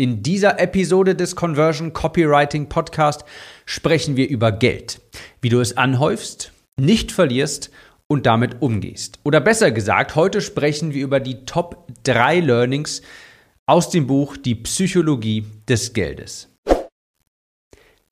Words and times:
In 0.00 0.22
dieser 0.22 0.58
Episode 0.58 1.14
des 1.14 1.36
Conversion 1.36 1.92
Copywriting 1.92 2.70
Podcast 2.70 3.22
sprechen 3.66 4.16
wir 4.16 4.30
über 4.30 4.50
Geld, 4.50 4.98
wie 5.42 5.50
du 5.50 5.60
es 5.60 5.76
anhäufst, 5.76 6.52
nicht 6.78 7.12
verlierst 7.12 7.70
und 8.06 8.24
damit 8.24 8.62
umgehst. 8.62 9.18
Oder 9.24 9.42
besser 9.42 9.70
gesagt, 9.70 10.14
heute 10.14 10.40
sprechen 10.40 10.94
wir 10.94 11.04
über 11.04 11.20
die 11.20 11.44
Top 11.44 11.86
3 12.04 12.40
Learnings 12.40 13.02
aus 13.66 13.90
dem 13.90 14.06
Buch 14.06 14.38
Die 14.38 14.54
Psychologie 14.54 15.44
des 15.68 15.92
Geldes. 15.92 16.48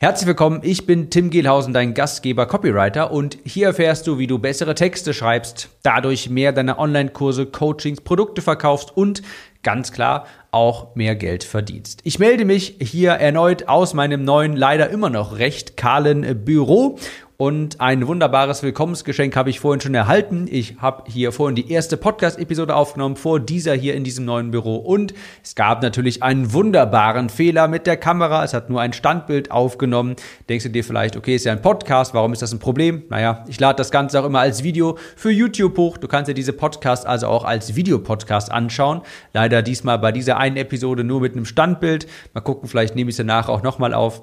Herzlich 0.00 0.28
willkommen, 0.28 0.60
ich 0.62 0.86
bin 0.86 1.10
Tim 1.10 1.30
Gehlhausen, 1.30 1.72
dein 1.72 1.92
Gastgeber 1.92 2.46
Copywriter 2.46 3.10
und 3.10 3.36
hier 3.44 3.66
erfährst 3.66 4.06
du, 4.06 4.18
wie 4.18 4.28
du 4.28 4.38
bessere 4.38 4.76
Texte 4.76 5.12
schreibst, 5.12 5.70
dadurch 5.82 6.30
mehr 6.30 6.52
deiner 6.52 6.78
Online-Kurse, 6.78 7.46
Coachings, 7.46 8.02
Produkte 8.02 8.40
verkaufst 8.40 8.96
und 8.96 9.22
ganz 9.64 9.90
klar 9.90 10.26
auch 10.50 10.94
mehr 10.94 11.14
Geld 11.14 11.44
verdienst. 11.44 12.00
Ich 12.04 12.18
melde 12.18 12.44
mich 12.44 12.76
hier 12.80 13.10
erneut 13.10 13.68
aus 13.68 13.94
meinem 13.94 14.24
neuen, 14.24 14.56
leider 14.56 14.90
immer 14.90 15.10
noch 15.10 15.38
recht 15.38 15.76
kahlen 15.76 16.44
Büro 16.44 16.98
und 17.40 17.80
ein 17.80 18.04
wunderbares 18.08 18.64
Willkommensgeschenk 18.64 19.36
habe 19.36 19.48
ich 19.48 19.60
vorhin 19.60 19.80
schon 19.80 19.94
erhalten. 19.94 20.48
Ich 20.50 20.78
habe 20.78 21.04
hier 21.08 21.30
vorhin 21.30 21.54
die 21.54 21.70
erste 21.70 21.96
Podcast-Episode 21.96 22.74
aufgenommen, 22.74 23.14
vor 23.14 23.38
dieser 23.38 23.74
hier 23.74 23.94
in 23.94 24.02
diesem 24.02 24.24
neuen 24.24 24.50
Büro. 24.50 24.74
Und 24.74 25.14
es 25.44 25.54
gab 25.54 25.80
natürlich 25.80 26.24
einen 26.24 26.52
wunderbaren 26.52 27.28
Fehler 27.28 27.68
mit 27.68 27.86
der 27.86 27.96
Kamera. 27.96 28.42
Es 28.42 28.54
hat 28.54 28.70
nur 28.70 28.80
ein 28.80 28.92
Standbild 28.92 29.52
aufgenommen. 29.52 30.16
Denkst 30.48 30.64
du 30.64 30.70
dir 30.70 30.82
vielleicht, 30.82 31.16
okay, 31.16 31.36
ist 31.36 31.44
ja 31.44 31.52
ein 31.52 31.62
Podcast, 31.62 32.12
warum 32.12 32.32
ist 32.32 32.42
das 32.42 32.52
ein 32.52 32.58
Problem? 32.58 33.04
Naja, 33.08 33.44
ich 33.46 33.60
lade 33.60 33.76
das 33.76 33.92
Ganze 33.92 34.20
auch 34.20 34.24
immer 34.24 34.40
als 34.40 34.64
Video 34.64 34.98
für 35.14 35.30
YouTube 35.30 35.78
hoch. 35.78 35.96
Du 35.96 36.08
kannst 36.08 36.28
dir 36.28 36.34
diese 36.34 36.52
Podcast 36.52 37.06
also 37.06 37.28
auch 37.28 37.44
als 37.44 37.76
Videopodcast 37.76 38.50
anschauen. 38.50 39.02
Leider 39.32 39.62
diesmal 39.62 40.00
bei 40.00 40.10
dieser 40.10 40.38
einen 40.38 40.56
Episode 40.56 41.04
nur 41.04 41.20
mit 41.20 41.34
einem 41.34 41.44
Standbild. 41.44 42.08
Mal 42.34 42.40
gucken, 42.40 42.68
vielleicht 42.68 42.96
nehme 42.96 43.10
ich 43.10 43.14
es 43.14 43.18
danach 43.18 43.48
auch 43.48 43.62
nochmal 43.62 43.94
auf. 43.94 44.22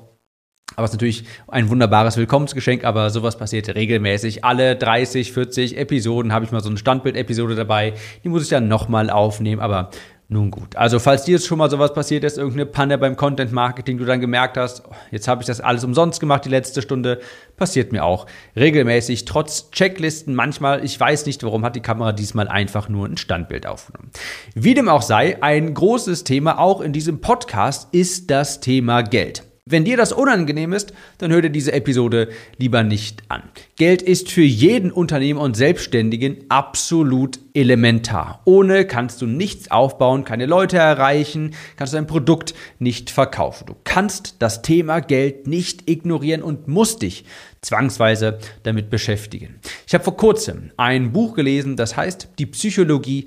Aber 0.75 0.85
es 0.85 0.91
ist 0.91 0.95
natürlich 0.95 1.23
ein 1.48 1.70
wunderbares 1.70 2.18
Willkommensgeschenk, 2.18 2.84
aber 2.84 3.09
sowas 3.09 3.37
passiert 3.37 3.73
regelmäßig. 3.73 4.43
Alle 4.43 4.76
30, 4.76 5.32
40 5.32 5.77
Episoden 5.77 6.34
habe 6.34 6.45
ich 6.45 6.51
mal 6.51 6.62
so 6.62 6.70
eine 6.70 6.77
Standbild-Episode 6.77 7.55
dabei. 7.55 7.93
Die 8.23 8.29
muss 8.29 8.43
ich 8.43 8.49
dann 8.49 8.67
nochmal 8.67 9.09
aufnehmen, 9.09 9.62
aber 9.62 9.90
nun 10.27 10.49
gut. 10.49 10.76
Also, 10.76 10.98
falls 10.98 11.23
dir 11.26 11.34
jetzt 11.34 11.45
schon 11.45 11.59
mal 11.59 11.70
sowas 11.70 11.93
passiert 11.93 12.23
ist, 12.23 12.40
irgendeine 12.40 12.65
Panne 12.65 12.98
beim 12.98 13.15
Content 13.15 13.51
Marketing, 13.51 13.99
du 13.99 14.05
dann 14.05 14.20
gemerkt 14.20 14.57
hast, 14.57 14.84
oh, 14.87 14.91
jetzt 15.12 15.27
habe 15.27 15.43
ich 15.43 15.48
das 15.48 15.62
alles 15.62 15.84
umsonst 15.84 16.20
gemacht, 16.20 16.45
die 16.45 16.49
letzte 16.49 16.82
Stunde, 16.82 17.20
passiert 17.57 17.91
mir 17.91 18.04
auch 18.04 18.26
regelmäßig, 18.55 19.26
trotz 19.26 19.70
Checklisten. 19.70 20.34
Manchmal, 20.34 20.84
ich 20.84 20.99
weiß 20.99 21.27
nicht, 21.27 21.43
warum 21.43 21.63
hat 21.63 21.76
die 21.76 21.82
Kamera 21.82 22.12
diesmal 22.12 22.48
einfach 22.48 22.89
nur 22.89 23.07
ein 23.07 23.17
Standbild 23.17 23.67
aufgenommen. 23.67 24.10
Wie 24.55 24.73
dem 24.73 24.89
auch 24.89 25.04
sei, 25.04 25.41
ein 25.43 25.76
großes 25.76 26.23
Thema 26.23 26.57
auch 26.57 26.82
in 26.82 26.91
diesem 26.91 27.21
Podcast 27.21 27.89
ist 27.93 28.32
das 28.32 28.62
Thema 28.62 29.04
Geld. 29.04 29.45
Wenn 29.68 29.84
dir 29.84 29.98
das 29.98 30.12
unangenehm 30.12 30.74
ist, 30.74 30.94
dann 31.18 31.32
hör 31.32 31.41
dir 31.41 31.49
diese 31.49 31.74
Episode 31.74 32.30
lieber 32.58 32.84
nicht 32.84 33.24
an. 33.30 33.41
Geld 33.77 34.04
ist 34.04 34.30
für 34.30 34.44
jeden 34.44 34.91
Unternehmer 34.91 35.41
und 35.41 35.57
Selbstständigen 35.57 36.46
absolut 36.49 37.40
elementar. 37.55 38.44
Ohne 38.46 38.85
kannst 38.85 39.24
du 39.24 39.26
nichts 39.26 39.72
aufbauen, 39.72 40.24
keine 40.24 40.46
Leute 40.46 40.77
erreichen, 40.77 41.55
kannst 41.77 41.94
du 41.94 41.98
dein 41.98 42.05
Produkt 42.05 42.54
nicht 42.77 43.10
verkaufen. 43.10 43.66
Du 43.66 43.76
kannst 43.84 44.35
das 44.38 44.62
Thema 44.62 44.99
Geld 44.99 45.48
nicht 45.48 45.90
ignorieren 45.90 46.44
und 46.44 46.68
musst 46.68 47.02
dich 47.02 47.26
zwangsweise 47.62 48.38
damit 48.62 48.91
beschäftigen. 48.91 49.55
Ich 49.88 49.96
habe 49.96 50.04
vor 50.04 50.16
kurzem 50.16 50.70
ein 50.77 51.12
Buch 51.12 51.34
gelesen, 51.34 51.76
das 51.76 51.98
heißt 51.98 52.27
Die 52.38 52.46
Psychologie 52.46 53.26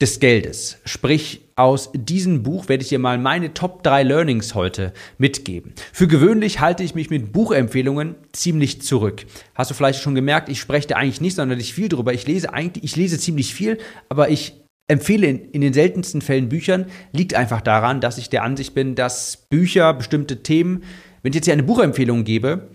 des 0.00 0.20
Geldes. 0.20 0.78
Sprich, 0.84 1.49
aus 1.60 1.90
diesem 1.94 2.42
Buch 2.42 2.68
werde 2.68 2.82
ich 2.82 2.88
dir 2.88 2.98
mal 2.98 3.18
meine 3.18 3.52
Top 3.52 3.82
3 3.82 4.02
Learnings 4.02 4.54
heute 4.54 4.94
mitgeben. 5.18 5.74
Für 5.92 6.08
gewöhnlich 6.08 6.60
halte 6.60 6.82
ich 6.82 6.94
mich 6.94 7.10
mit 7.10 7.32
Buchempfehlungen 7.32 8.14
ziemlich 8.32 8.80
zurück. 8.80 9.26
Hast 9.54 9.70
du 9.70 9.74
vielleicht 9.74 10.00
schon 10.00 10.14
gemerkt, 10.14 10.48
ich 10.48 10.58
spreche 10.58 10.88
da 10.88 10.96
eigentlich 10.96 11.20
nicht 11.20 11.36
sonderlich 11.36 11.74
viel 11.74 11.90
drüber. 11.90 12.14
Ich 12.14 12.26
lese 12.26 12.54
eigentlich, 12.54 12.82
ich 12.82 12.96
lese 12.96 13.18
ziemlich 13.18 13.54
viel, 13.54 13.76
aber 14.08 14.30
ich 14.30 14.54
empfehle 14.88 15.26
in, 15.26 15.50
in 15.50 15.60
den 15.60 15.74
seltensten 15.74 16.22
Fällen 16.22 16.48
Büchern. 16.48 16.86
Liegt 17.12 17.34
einfach 17.34 17.60
daran, 17.60 18.00
dass 18.00 18.16
ich 18.16 18.30
der 18.30 18.42
Ansicht 18.42 18.74
bin, 18.74 18.94
dass 18.94 19.46
Bücher, 19.50 19.92
bestimmte 19.92 20.42
Themen, 20.42 20.82
wenn 21.22 21.32
ich 21.32 21.36
jetzt 21.36 21.44
hier 21.44 21.52
eine 21.52 21.62
Buchempfehlung 21.62 22.24
gebe, 22.24 22.70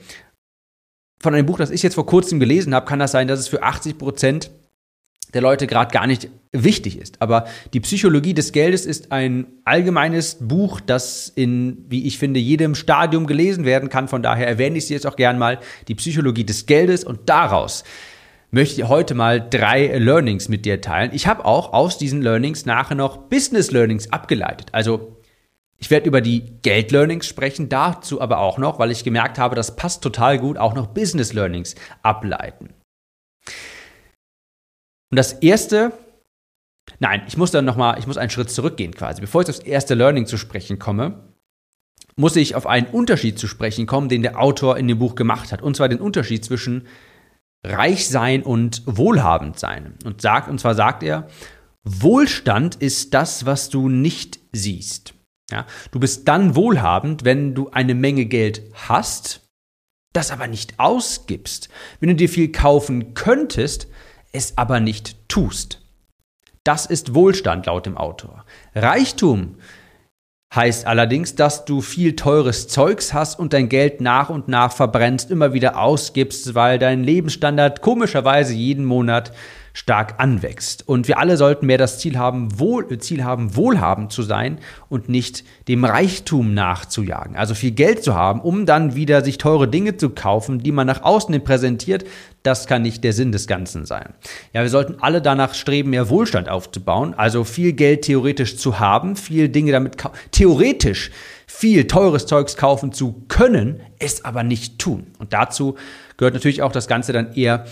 von 1.20 1.34
einem 1.34 1.48
Buch, 1.48 1.58
das 1.58 1.72
ich 1.72 1.82
jetzt 1.82 1.96
vor 1.96 2.06
kurzem 2.06 2.40
gelesen 2.40 2.76
habe, 2.76 2.86
kann 2.86 3.00
das 3.00 3.12
sein, 3.12 3.28
dass 3.28 3.40
es 3.40 3.48
für 3.48 3.64
80 3.64 3.98
Prozent 3.98 4.52
der 5.36 5.42
Leute 5.42 5.68
gerade 5.68 5.92
gar 5.92 6.08
nicht 6.08 6.30
wichtig 6.52 6.98
ist. 6.98 7.22
Aber 7.22 7.46
die 7.74 7.82
Psychologie 7.82 8.34
des 8.34 8.54
Geldes 8.54 8.86
ist 8.86 9.12
ein 9.12 9.46
allgemeines 9.66 10.38
Buch, 10.40 10.80
das 10.80 11.32
in, 11.36 11.86
wie 11.90 12.08
ich 12.08 12.18
finde, 12.18 12.40
jedem 12.40 12.74
Stadium 12.74 13.28
gelesen 13.28 13.66
werden 13.66 13.90
kann. 13.90 14.08
Von 14.08 14.24
daher 14.24 14.48
erwähne 14.48 14.78
ich 14.78 14.88
sie 14.88 14.94
jetzt 14.94 15.06
auch 15.06 15.18
gern 15.18 15.38
mal, 15.38 15.60
die 15.90 15.96
Psychologie 15.96 16.46
des 16.46 16.66
Geldes 16.66 17.04
und 17.04 17.30
daraus 17.30 17.84
möchte 18.50 18.82
ich 18.82 18.88
heute 18.88 19.14
mal 19.14 19.46
drei 19.48 19.88
Learnings 19.98 20.48
mit 20.48 20.66
dir 20.66 20.80
teilen. 20.80 21.12
Ich 21.14 21.28
habe 21.28 21.44
auch 21.44 21.74
aus 21.74 21.98
diesen 21.98 22.22
Learnings 22.22 22.66
nachher 22.66 22.96
noch 22.96 23.18
Business 23.18 23.72
Learnings 23.72 24.14
abgeleitet. 24.14 24.70
Also 24.72 25.18
ich 25.78 25.92
werde 25.92 26.08
über 26.08 26.22
die 26.22 26.62
Geld-Learnings 26.62 27.28
sprechen, 27.28 27.68
dazu 27.68 28.22
aber 28.22 28.40
auch 28.40 28.58
noch, 28.58 28.80
weil 28.80 28.92
ich 28.92 29.04
gemerkt 29.04 29.38
habe, 29.38 29.56
das 29.56 29.76
passt 29.76 30.02
total 30.02 30.40
gut, 30.40 30.58
auch 30.58 30.74
noch 30.74 30.88
Business 30.88 31.34
Learnings 31.34 31.76
ableiten. 32.02 32.70
Und 35.16 35.20
das 35.20 35.32
erste, 35.32 35.94
nein, 37.00 37.24
ich 37.26 37.38
muss 37.38 37.50
dann 37.50 37.64
nochmal, 37.64 37.98
ich 37.98 38.06
muss 38.06 38.18
einen 38.18 38.30
Schritt 38.30 38.50
zurückgehen 38.50 38.94
quasi. 38.94 39.22
Bevor 39.22 39.42
ich 39.42 39.48
auf 39.48 39.56
das 39.56 39.66
erste 39.66 39.94
Learning 39.94 40.26
zu 40.26 40.36
sprechen 40.36 40.78
komme, 40.78 41.30
muss 42.18 42.36
ich 42.36 42.54
auf 42.54 42.68
einen 42.68 42.88
Unterschied 42.88 43.40
zu 43.40 43.48
sprechen 43.48 43.86
kommen, 43.86 44.10
den 44.10 44.24
der 44.24 44.38
Autor 44.38 44.76
in 44.76 44.90
dem 44.90 45.00
Buch 45.00 45.16
gemacht 45.16 45.54
hat. 45.54 45.62
Und 45.62 45.78
zwar 45.78 45.88
den 45.88 46.02
Unterschied 46.02 46.44
zwischen 46.44 46.86
reich 47.66 48.10
sein 48.10 48.44
und 48.44 48.82
wohlhabend 48.88 49.58
sein. 49.58 49.94
Und 50.04 50.20
sagt, 50.20 50.50
und 50.50 50.60
zwar 50.60 50.76
sagt 50.76 51.02
er, 51.02 51.30
Wohlstand 51.86 52.76
ist 52.76 53.14
das, 53.14 53.46
was 53.46 53.70
du 53.70 53.88
nicht 53.88 54.40
siehst. 54.52 55.14
Ja, 55.50 55.66
du 55.92 56.00
bist 56.02 56.28
dann 56.28 56.58
wohlhabend, 56.58 57.24
wenn 57.24 57.56
du 57.56 57.70
eine 57.70 57.96
Menge 57.96 58.26
Geld 58.26 58.64
hast, 58.74 59.48
das 60.12 60.32
aber 60.32 60.48
nicht 60.48 60.78
ausgibst. 60.78 61.70
Wenn 62.02 62.10
du 62.10 62.16
dir 62.16 62.28
viel 62.28 62.52
kaufen 62.52 63.14
könntest, 63.14 63.88
es 64.36 64.58
aber 64.58 64.80
nicht 64.80 65.16
tust. 65.28 65.82
Das 66.64 66.86
ist 66.86 67.14
Wohlstand 67.14 67.68
laut 67.68 67.86
dem 67.86 67.98
Autor. 67.98 68.44
Reichtum 68.74 69.56
heißt 70.54 70.88
allerdings, 70.88 71.36
dass 71.36 71.66
du 71.66 71.82
viel 71.82 72.16
teures 72.16 72.68
Zeugs 72.68 73.14
hast 73.14 73.40
und 73.40 73.54
dein 73.54 73.70
Geld 73.70 74.02
nach 74.02 74.30
und 74.30 74.48
nach 74.48 74.72
verbrennst, 74.72 75.30
immer 75.30 75.54
wieder 75.54 75.80
ausgibst, 75.80 76.56
weil 76.56 76.80
dein 76.80 77.04
Lebensstandard 77.04 77.82
komischerweise 77.82 78.54
jeden 78.54 78.86
Monat 78.86 79.32
stark 79.76 80.16
anwächst. 80.20 80.88
Und 80.88 81.10
wir 81.10 81.20
alle 81.20 81.36
sollten 81.36 81.66
mehr 81.66 81.78
das 81.78 82.00
Ziel 82.00 82.18
haben, 82.18 82.60
wohl, 82.60 82.98
Ziel 83.00 83.26
haben, 83.26 83.58
wohlhabend 83.58 84.10
zu 84.10 84.24
sein 84.24 84.60
und 84.88 85.10
nicht 85.10 85.44
dem 85.68 85.84
Reichtum 85.84 86.54
nachzujagen. 86.54 87.36
Also 87.36 87.56
viel 87.56 87.72
Geld 87.72 88.02
zu 88.02 88.16
haben, 88.16 88.40
um 88.40 88.66
dann 88.66 88.96
wieder 88.96 89.22
sich 89.22 89.38
teure 89.38 89.68
Dinge 89.68 89.98
zu 89.98 90.12
kaufen, 90.12 90.60
die 90.60 90.72
man 90.72 90.88
nach 90.88 91.04
außen 91.04 91.44
präsentiert. 91.44 92.06
Das 92.42 92.68
kann 92.68 92.84
nicht 92.84 93.04
der 93.04 93.12
Sinn 93.12 93.34
des 93.34 93.48
Ganzen 93.48 93.86
sein. 93.86 94.14
Ja, 94.54 94.62
wir 94.62 94.70
sollten 94.70 94.96
alle 95.02 95.22
danach 95.22 95.54
streben, 95.54 95.90
mehr 95.90 96.10
Wohlstand 96.10 96.48
aufzubauen, 96.48 97.14
also 97.14 97.44
viel 97.44 97.74
Geld 97.74 98.04
theoretisch 98.04 98.56
zu 98.56 98.80
haben, 98.80 99.18
viel 99.18 99.50
Dinge 99.50 99.74
damit 99.74 99.98
theoretisch 100.32 101.12
viel 101.48 101.86
teures 101.88 102.26
Zeugs 102.26 102.56
kaufen 102.56 102.92
zu 102.92 103.26
können, 103.28 103.82
es 104.00 104.24
aber 104.24 104.44
nicht 104.44 104.80
tun. 104.80 105.08
Und 105.20 105.34
dazu 105.34 105.76
gehört 106.18 106.34
natürlich 106.34 106.62
auch 106.62 106.72
das 106.72 106.88
Ganze 106.88 107.14
dann 107.14 107.34
eher 107.34 107.66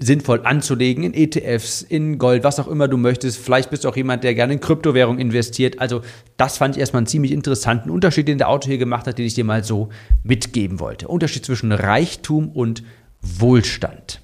sinnvoll 0.00 0.42
anzulegen 0.44 1.02
in 1.02 1.14
ETFs, 1.14 1.82
in 1.82 2.18
Gold, 2.18 2.44
was 2.44 2.60
auch 2.60 2.68
immer 2.68 2.86
du 2.86 2.96
möchtest. 2.96 3.38
Vielleicht 3.38 3.70
bist 3.70 3.84
du 3.84 3.88
auch 3.88 3.96
jemand, 3.96 4.22
der 4.22 4.34
gerne 4.34 4.52
in 4.52 4.60
Kryptowährung 4.60 5.18
investiert. 5.18 5.80
Also 5.80 6.02
das 6.36 6.56
fand 6.56 6.76
ich 6.76 6.80
erstmal 6.80 7.00
einen 7.00 7.08
ziemlich 7.08 7.32
interessanten 7.32 7.90
Unterschied, 7.90 8.28
den 8.28 8.38
der 8.38 8.48
Autor 8.48 8.68
hier 8.68 8.78
gemacht 8.78 9.06
hat, 9.06 9.18
den 9.18 9.26
ich 9.26 9.34
dir 9.34 9.44
mal 9.44 9.64
so 9.64 9.88
mitgeben 10.22 10.78
wollte. 10.78 11.08
Unterschied 11.08 11.44
zwischen 11.44 11.72
Reichtum 11.72 12.48
und 12.48 12.84
Wohlstand. 13.20 14.22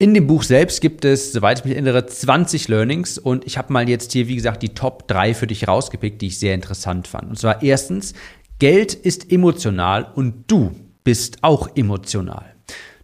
In 0.00 0.14
dem 0.14 0.26
Buch 0.26 0.42
selbst 0.42 0.80
gibt 0.80 1.04
es, 1.04 1.30
soweit 1.30 1.60
ich 1.60 1.64
mich 1.64 1.74
erinnere, 1.74 2.04
20 2.04 2.66
Learnings 2.66 3.18
und 3.18 3.46
ich 3.46 3.56
habe 3.56 3.72
mal 3.72 3.88
jetzt 3.88 4.10
hier, 4.10 4.26
wie 4.26 4.34
gesagt, 4.34 4.64
die 4.64 4.70
Top 4.70 5.06
3 5.06 5.34
für 5.34 5.46
dich 5.46 5.68
rausgepickt, 5.68 6.20
die 6.20 6.26
ich 6.26 6.40
sehr 6.40 6.56
interessant 6.56 7.06
fand. 7.06 7.30
Und 7.30 7.38
zwar 7.38 7.62
erstens, 7.62 8.14
Geld 8.58 8.94
ist 8.94 9.30
emotional 9.30 10.10
und 10.16 10.50
du 10.50 10.72
bist 11.04 11.44
auch 11.44 11.76
emotional. 11.76 12.51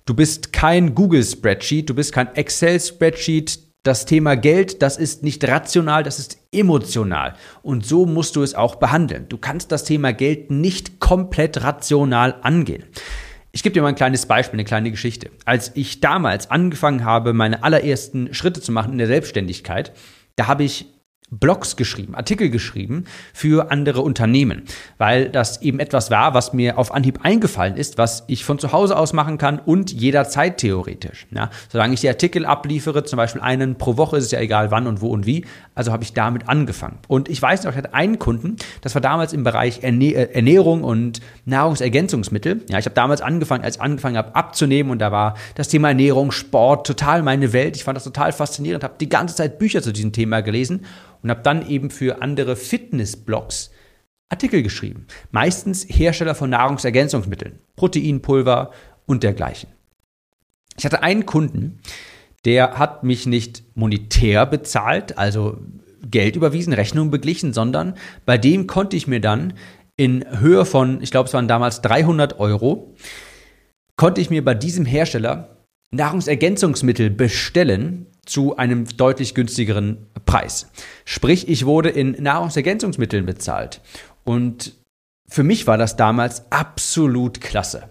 Du 0.08 0.14
bist 0.14 0.54
kein 0.54 0.94
Google-Spreadsheet, 0.94 1.90
du 1.90 1.94
bist 1.94 2.14
kein 2.14 2.34
Excel-Spreadsheet. 2.34 3.58
Das 3.82 4.06
Thema 4.06 4.36
Geld, 4.36 4.80
das 4.80 4.96
ist 4.96 5.22
nicht 5.22 5.46
rational, 5.46 6.02
das 6.02 6.18
ist 6.18 6.38
emotional. 6.50 7.34
Und 7.60 7.84
so 7.84 8.06
musst 8.06 8.34
du 8.34 8.42
es 8.42 8.54
auch 8.54 8.76
behandeln. 8.76 9.28
Du 9.28 9.36
kannst 9.36 9.70
das 9.70 9.84
Thema 9.84 10.14
Geld 10.14 10.50
nicht 10.50 10.98
komplett 10.98 11.62
rational 11.62 12.36
angehen. 12.40 12.84
Ich 13.52 13.62
gebe 13.62 13.74
dir 13.74 13.82
mal 13.82 13.88
ein 13.88 13.96
kleines 13.96 14.24
Beispiel, 14.24 14.56
eine 14.56 14.64
kleine 14.64 14.90
Geschichte. 14.90 15.28
Als 15.44 15.72
ich 15.74 16.00
damals 16.00 16.50
angefangen 16.50 17.04
habe, 17.04 17.34
meine 17.34 17.62
allerersten 17.62 18.32
Schritte 18.32 18.62
zu 18.62 18.72
machen 18.72 18.92
in 18.92 18.98
der 18.98 19.08
Selbstständigkeit, 19.08 19.92
da 20.36 20.46
habe 20.46 20.64
ich 20.64 20.86
Blogs 21.30 21.76
geschrieben, 21.76 22.14
Artikel 22.14 22.48
geschrieben 22.48 23.04
für 23.34 23.70
andere 23.70 24.00
Unternehmen, 24.00 24.62
weil 24.96 25.28
das 25.28 25.60
eben 25.60 25.78
etwas 25.78 26.10
war, 26.10 26.32
was 26.32 26.54
mir 26.54 26.78
auf 26.78 26.94
Anhieb 26.94 27.20
eingefallen 27.22 27.76
ist, 27.76 27.98
was 27.98 28.24
ich 28.28 28.44
von 28.44 28.58
zu 28.58 28.72
Hause 28.72 28.96
aus 28.96 29.12
machen 29.12 29.36
kann 29.36 29.58
und 29.58 29.92
jederzeit 29.92 30.56
theoretisch. 30.56 31.26
Ja, 31.30 31.50
solange 31.68 31.92
ich 31.92 32.00
die 32.00 32.08
Artikel 32.08 32.46
abliefere, 32.46 33.04
zum 33.04 33.18
Beispiel 33.18 33.42
einen 33.42 33.76
pro 33.76 33.98
Woche, 33.98 34.16
ist 34.16 34.24
es 34.24 34.30
ja 34.30 34.40
egal 34.40 34.70
wann 34.70 34.86
und 34.86 35.02
wo 35.02 35.08
und 35.08 35.26
wie, 35.26 35.44
also 35.74 35.92
habe 35.92 36.02
ich 36.02 36.14
damit 36.14 36.48
angefangen. 36.48 36.98
Und 37.08 37.28
ich 37.28 37.42
weiß 37.42 37.64
noch, 37.64 37.72
ich 37.72 37.76
hatte 37.76 37.92
einen 37.92 38.18
Kunden, 38.18 38.56
das 38.80 38.94
war 38.94 39.02
damals 39.02 39.34
im 39.34 39.44
Bereich 39.44 39.82
äh, 39.82 40.12
Ernährung 40.32 40.82
und 40.82 41.20
Nahrungsergänzungsmittel. 41.44 42.62
Ja, 42.70 42.78
ich 42.78 42.86
habe 42.86 42.94
damals 42.94 43.20
angefangen, 43.20 43.64
als 43.64 43.76
ich 43.76 43.82
angefangen 43.82 44.16
habe 44.16 44.34
abzunehmen 44.34 44.90
und 44.90 44.98
da 44.98 45.12
war 45.12 45.34
das 45.56 45.68
Thema 45.68 45.88
Ernährung, 45.88 46.30
Sport 46.30 46.86
total 46.86 47.22
meine 47.22 47.52
Welt. 47.52 47.76
Ich 47.76 47.84
fand 47.84 47.96
das 47.96 48.04
total 48.04 48.32
faszinierend, 48.32 48.82
habe 48.82 48.94
die 48.98 49.10
ganze 49.10 49.34
Zeit 49.34 49.58
Bücher 49.58 49.82
zu 49.82 49.92
diesem 49.92 50.12
Thema 50.12 50.40
gelesen 50.40 50.86
und 51.22 51.30
habe 51.30 51.42
dann 51.42 51.68
eben 51.68 51.90
für 51.90 52.22
andere 52.22 52.56
Fitnessblogs 52.56 53.70
Artikel 54.28 54.62
geschrieben. 54.62 55.06
Meistens 55.30 55.86
Hersteller 55.88 56.34
von 56.34 56.50
Nahrungsergänzungsmitteln, 56.50 57.58
Proteinpulver 57.76 58.72
und 59.06 59.22
dergleichen. 59.22 59.70
Ich 60.76 60.84
hatte 60.84 61.02
einen 61.02 61.26
Kunden, 61.26 61.80
der 62.44 62.78
hat 62.78 63.04
mich 63.04 63.26
nicht 63.26 63.64
monetär 63.74 64.46
bezahlt, 64.46 65.18
also 65.18 65.58
Geld 66.08 66.36
überwiesen, 66.36 66.72
Rechnung 66.72 67.10
beglichen, 67.10 67.52
sondern 67.52 67.94
bei 68.24 68.38
dem 68.38 68.66
konnte 68.66 68.96
ich 68.96 69.06
mir 69.06 69.20
dann 69.20 69.54
in 69.96 70.24
Höhe 70.38 70.64
von, 70.64 71.02
ich 71.02 71.10
glaube, 71.10 71.26
es 71.26 71.34
waren 71.34 71.48
damals 71.48 71.80
300 71.82 72.38
Euro, 72.38 72.94
konnte 73.96 74.20
ich 74.20 74.30
mir 74.30 74.44
bei 74.44 74.54
diesem 74.54 74.84
Hersteller 74.84 75.56
Nahrungsergänzungsmittel 75.90 77.10
bestellen, 77.10 78.06
zu 78.28 78.56
einem 78.56 78.84
deutlich 78.96 79.34
günstigeren 79.34 80.06
Preis. 80.26 80.68
Sprich, 81.04 81.48
ich 81.48 81.66
wurde 81.66 81.88
in 81.88 82.12
Nahrungsergänzungsmitteln 82.22 83.26
bezahlt. 83.26 83.80
Und 84.24 84.74
für 85.26 85.42
mich 85.42 85.66
war 85.66 85.78
das 85.78 85.96
damals 85.96 86.50
absolut 86.50 87.40
klasse. 87.40 87.88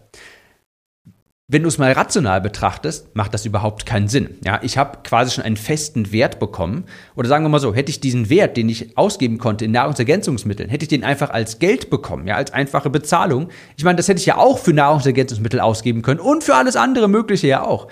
Wenn 1.49 1.63
du 1.63 1.69
es 1.69 1.77
mal 1.77 1.93
rational 1.93 2.41
betrachtest, 2.41 3.15
macht 3.15 3.33
das 3.33 3.45
überhaupt 3.45 3.85
keinen 3.85 4.09
Sinn. 4.09 4.31
Ja, 4.43 4.59
ich 4.63 4.77
habe 4.77 4.99
quasi 5.03 5.31
schon 5.31 5.45
einen 5.45 5.55
festen 5.55 6.11
Wert 6.11 6.39
bekommen. 6.39 6.83
Oder 7.15 7.29
sagen 7.29 7.45
wir 7.45 7.49
mal 7.49 7.61
so, 7.61 7.73
hätte 7.73 7.89
ich 7.89 8.01
diesen 8.01 8.29
Wert, 8.29 8.57
den 8.57 8.67
ich 8.67 8.97
ausgeben 8.97 9.37
konnte 9.37 9.63
in 9.63 9.71
Nahrungsergänzungsmitteln, 9.71 10.69
hätte 10.69 10.83
ich 10.83 10.89
den 10.89 11.05
einfach 11.05 11.29
als 11.29 11.59
Geld 11.59 11.89
bekommen, 11.89 12.27
ja, 12.27 12.35
als 12.35 12.51
einfache 12.51 12.89
Bezahlung. 12.89 13.47
Ich 13.77 13.85
meine, 13.85 13.95
das 13.95 14.09
hätte 14.09 14.19
ich 14.19 14.25
ja 14.25 14.35
auch 14.35 14.59
für 14.59 14.73
Nahrungsergänzungsmittel 14.73 15.61
ausgeben 15.61 16.01
können 16.01 16.19
und 16.19 16.43
für 16.43 16.55
alles 16.55 16.75
andere 16.75 17.07
Mögliche 17.07 17.47
ja 17.47 17.63
auch. 17.63 17.87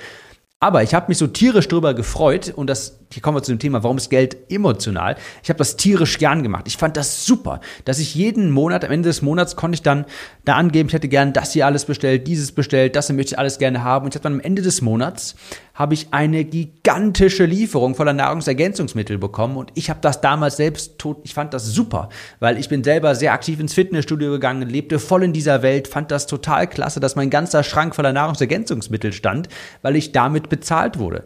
Aber 0.62 0.84
ich 0.84 0.94
habe 0.94 1.08
mich 1.10 1.18
so 1.18 1.28
tierisch 1.28 1.68
drüber 1.68 1.94
gefreut 1.94 2.54
und 2.56 2.68
das, 2.68 3.00
hier 3.12 3.22
kommen 3.22 3.38
wir 3.38 3.44
zu 3.44 3.52
dem 3.52 3.60
Thema, 3.60 3.84
warum 3.84 3.98
ist 3.98 4.10
Geld 4.10 4.50
emotional? 4.50 5.18
Ich 5.44 5.50
habe 5.50 5.58
das 5.58 5.76
tierisch 5.76 6.18
gern 6.18 6.44
gemacht. 6.44 6.64
Ich 6.68 6.78
fand 6.78 6.96
das 6.96 7.26
super, 7.26 7.60
dass 7.84 8.00
ich 8.00 8.16
jeden 8.16 8.52
Monat, 8.52 8.86
am 8.86 8.92
Ende 8.92 9.10
des 9.10 9.22
Monats 9.22 9.58
konnte 9.58 9.76
ich 9.76 9.82
dann 9.82 10.06
da 10.46 10.56
angeben, 10.56 10.88
ich 10.88 10.94
hätte 10.94 11.10
gern 11.10 11.34
das 11.34 11.52
hier 11.52 11.66
alles 11.66 11.84
bestellt, 11.86 12.26
dieses 12.26 12.54
bestellt, 12.54 12.96
das 12.96 13.08
hier 13.08 13.16
möchte 13.18 13.34
ich 13.34 13.40
alles 13.40 13.58
gerne 13.60 13.84
haben. 13.84 14.06
Und 14.06 14.14
ich 14.14 14.16
habe 14.16 14.24
dann 14.24 14.34
am 14.36 14.40
Ende 14.40 14.62
des 14.62 14.82
Monats 14.82 15.36
habe 15.76 15.94
ich 15.94 16.08
eine 16.12 16.46
gigantische 16.46 17.46
Lieferung 17.46 17.96
voller 17.96 18.14
Nahrungsergänzungsmittel 18.14 19.18
bekommen 19.18 19.58
und 19.58 19.72
ich 19.76 19.90
habe 19.90 20.00
das 20.02 20.22
damals 20.22 20.58
selbst 20.58 20.98
tot, 20.98 21.20
ich 21.24 21.34
fand 21.34 21.54
das 21.54 21.68
super, 21.68 22.10
weil 22.40 22.58
ich 22.58 22.70
bin 22.70 22.84
selber 22.84 23.14
sehr 23.14 23.34
aktiv 23.34 23.60
ins 23.60 23.74
Fitnessstudio 23.74 24.32
gegangen, 24.32 24.68
lebte 24.68 25.00
voll 25.00 25.24
in 25.24 25.34
dieser 25.34 25.62
Welt, 25.62 25.90
fand 25.90 26.12
das 26.12 26.28
total 26.28 26.68
klasse, 26.68 27.02
dass 27.02 27.18
mein 27.18 27.30
ganzer 27.30 27.62
Schrank 27.62 27.94
voller 27.94 28.14
Nahrungsergänzungsmittel 28.14 29.12
stand, 29.12 29.50
weil 29.82 29.98
ich 29.98 30.14
damit 30.14 30.50
bezahlt 30.50 30.98
wurde. 30.98 31.26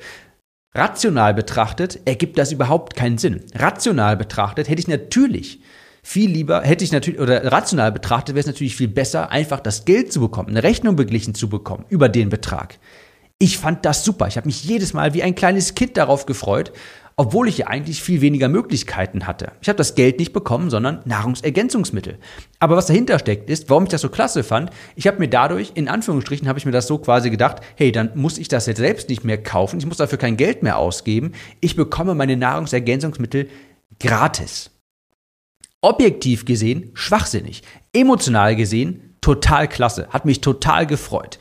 Rational 0.73 1.33
betrachtet 1.33 1.99
ergibt 2.05 2.37
das 2.37 2.51
überhaupt 2.51 2.95
keinen 2.95 3.17
Sinn. 3.17 3.43
Rational 3.55 4.17
betrachtet 4.17 4.67
hätte 4.67 4.79
ich 4.79 4.87
natürlich 4.87 5.61
viel 6.01 6.29
lieber, 6.29 6.61
hätte 6.61 6.83
ich 6.83 6.91
natürlich, 6.91 7.19
oder 7.19 7.51
rational 7.51 7.91
betrachtet 7.91 8.33
wäre 8.35 8.41
es 8.41 8.47
natürlich 8.47 8.75
viel 8.75 8.87
besser, 8.87 9.31
einfach 9.31 9.59
das 9.59 9.85
Geld 9.85 10.11
zu 10.11 10.19
bekommen, 10.19 10.49
eine 10.49 10.63
Rechnung 10.63 10.95
beglichen 10.95 11.35
zu 11.35 11.49
bekommen 11.49 11.85
über 11.89 12.09
den 12.09 12.29
Betrag. 12.29 12.79
Ich 13.41 13.57
fand 13.57 13.86
das 13.86 14.03
super. 14.03 14.27
Ich 14.27 14.36
habe 14.36 14.47
mich 14.47 14.65
jedes 14.65 14.94
Mal 14.94 15.13
wie 15.13 15.24
ein 15.24 15.33
kleines 15.33 15.74
Kind 15.74 15.95
darauf 15.95 16.25
gefreut, 16.25 16.74
obwohl 17.15 17.47
ich 17.47 17.57
ja 17.57 17.68
eigentlich 17.68 18.03
viel 18.03 18.19
weniger 18.19 18.50
Möglichkeiten 18.50 19.27
hatte. 19.27 19.53
Ich 19.62 19.69
habe 19.69 19.77
das 19.77 19.95
Geld 19.95 20.19
nicht 20.19 20.33
bekommen, 20.33 20.69
sondern 20.69 21.01
Nahrungsergänzungsmittel. 21.06 22.18
Aber 22.59 22.75
was 22.75 22.88
dahinter 22.88 23.18
steckt, 23.18 23.50
ist, 23.50 23.69
warum 23.69 23.83
ich 23.83 23.89
das 23.89 24.01
so 24.01 24.09
klasse 24.09 24.44
fand, 24.44 24.71
ich 24.95 25.07
habe 25.07 25.19
mir 25.19 25.30
dadurch, 25.30 25.71
in 25.75 25.88
Anführungsstrichen, 25.88 26.50
habe 26.50 26.59
ich 26.59 26.65
mir 26.65 26.74
das 26.74 26.88
so 26.88 26.97
quasi 26.97 27.30
gedacht, 27.30 27.62
hey, 27.75 27.94
dann 27.94 28.12
muss 28.15 28.38
ich 28.38 28.50
das 28.50 28.68
jetzt 28.68 28.77
selbst 28.77 29.07
nicht 29.07 29.24
mehr 29.24 29.42
kaufen, 29.42 29.80
ich 29.80 29.85
muss 29.85 29.97
dafür 29.97 30.18
kein 30.18 30.38
Geld 30.38 30.63
mehr 30.63 30.77
ausgeben, 30.77 31.31
ich 31.62 31.77
bekomme 31.77 32.15
meine 32.15 32.35
Nahrungsergänzungsmittel 32.35 33.50
gratis. 34.00 34.71
Objektiv 35.81 36.44
gesehen 36.44 36.92
schwachsinnig, 36.94 37.63
emotional 37.94 38.57
gesehen 38.57 39.15
total 39.21 39.68
klasse, 39.68 40.07
hat 40.09 40.25
mich 40.25 40.42
total 40.42 40.88
gefreut. 40.88 41.39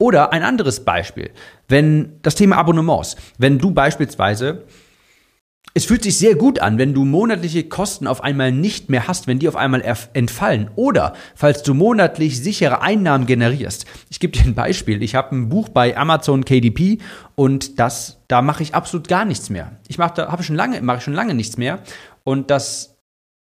Oder 0.00 0.32
ein 0.32 0.42
anderes 0.42 0.84
Beispiel, 0.84 1.30
wenn 1.68 2.14
das 2.22 2.34
Thema 2.34 2.56
Abonnements, 2.56 3.16
wenn 3.36 3.58
du 3.58 3.70
beispielsweise 3.72 4.64
es 5.72 5.84
fühlt 5.84 6.02
sich 6.02 6.18
sehr 6.18 6.34
gut 6.34 6.58
an, 6.58 6.78
wenn 6.78 6.94
du 6.94 7.04
monatliche 7.04 7.62
Kosten 7.68 8.08
auf 8.08 8.24
einmal 8.24 8.50
nicht 8.50 8.90
mehr 8.90 9.06
hast, 9.06 9.28
wenn 9.28 9.38
die 9.38 9.46
auf 9.46 9.54
einmal 9.54 9.84
entfallen. 10.14 10.68
Oder 10.74 11.14
falls 11.36 11.62
du 11.62 11.74
monatlich 11.74 12.42
sichere 12.42 12.82
Einnahmen 12.82 13.26
generierst. 13.26 13.86
Ich 14.08 14.18
gebe 14.18 14.36
dir 14.36 14.42
ein 14.42 14.56
Beispiel. 14.56 15.00
Ich 15.00 15.14
habe 15.14 15.36
ein 15.36 15.48
Buch 15.48 15.68
bei 15.68 15.96
Amazon 15.96 16.44
KDP 16.44 16.98
und 17.36 17.78
das, 17.78 18.20
da 18.26 18.42
mache 18.42 18.64
ich 18.64 18.74
absolut 18.74 19.06
gar 19.06 19.24
nichts 19.24 19.48
mehr. 19.48 19.78
Ich 19.86 19.98
mache 19.98 20.14
da 20.16 20.32
habe 20.32 20.42
schon 20.42 20.56
lange, 20.56 20.80
mache 20.80 21.02
schon 21.02 21.14
lange 21.14 21.34
nichts 21.34 21.56
mehr. 21.56 21.78
Und 22.24 22.50
das 22.50 22.96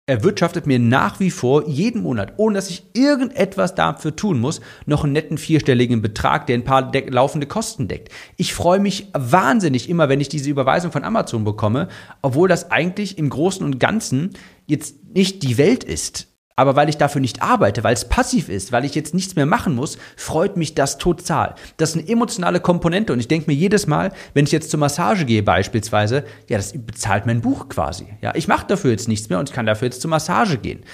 erwirtschaftet 0.06 0.66
mir 0.66 0.80
nach 0.80 1.20
wie 1.20 1.30
vor 1.30 1.68
jeden 1.68 2.02
Monat, 2.02 2.32
ohne 2.36 2.56
dass 2.56 2.70
ich 2.70 2.84
irgendetwas 2.92 3.76
dafür 3.76 4.16
tun 4.16 4.40
muss, 4.40 4.60
noch 4.84 5.04
einen 5.04 5.12
netten 5.12 5.38
vierstelligen 5.38 6.02
Betrag, 6.02 6.46
der 6.46 6.58
ein 6.58 6.64
paar 6.64 6.90
laufende 7.08 7.46
Kosten 7.46 7.86
deckt. 7.86 8.08
Ich 8.36 8.52
freue 8.52 8.80
mich 8.80 9.08
wahnsinnig 9.12 9.88
immer, 9.88 10.08
wenn 10.08 10.20
ich 10.20 10.28
diese 10.28 10.50
Überweisung 10.50 10.90
von 10.90 11.04
Amazon 11.04 11.44
bekomme, 11.44 11.88
obwohl 12.20 12.48
das 12.48 12.72
eigentlich 12.72 13.16
im 13.16 13.30
Großen 13.30 13.64
und 13.64 13.78
Ganzen 13.78 14.30
jetzt 14.66 15.14
nicht 15.14 15.44
die 15.44 15.56
Welt 15.56 15.84
ist. 15.84 16.31
Aber 16.62 16.76
weil 16.76 16.88
ich 16.88 16.96
dafür 16.96 17.20
nicht 17.20 17.42
arbeite, 17.42 17.82
weil 17.82 17.92
es 17.92 18.04
passiv 18.04 18.48
ist, 18.48 18.70
weil 18.70 18.84
ich 18.84 18.94
jetzt 18.94 19.14
nichts 19.14 19.34
mehr 19.34 19.46
machen 19.46 19.74
muss, 19.74 19.98
freut 20.16 20.56
mich 20.56 20.76
das 20.76 20.96
total. 20.96 21.56
Das 21.76 21.90
ist 21.90 21.96
eine 21.98 22.08
emotionale 22.08 22.60
Komponente 22.60 23.12
und 23.12 23.18
ich 23.18 23.26
denke 23.26 23.50
mir 23.50 23.56
jedes 23.56 23.88
Mal, 23.88 24.12
wenn 24.32 24.44
ich 24.44 24.52
jetzt 24.52 24.70
zur 24.70 24.78
Massage 24.78 25.24
gehe 25.24 25.42
beispielsweise, 25.42 26.22
ja, 26.48 26.58
das 26.58 26.72
bezahlt 26.72 27.26
mein 27.26 27.40
Buch 27.40 27.68
quasi. 27.68 28.06
Ja, 28.20 28.36
ich 28.36 28.46
mache 28.46 28.64
dafür 28.68 28.92
jetzt 28.92 29.08
nichts 29.08 29.28
mehr 29.28 29.40
und 29.40 29.48
ich 29.48 29.54
kann 29.56 29.66
dafür 29.66 29.86
jetzt 29.86 30.02
zur 30.02 30.10
Massage 30.10 30.56
gehen. 30.56 30.84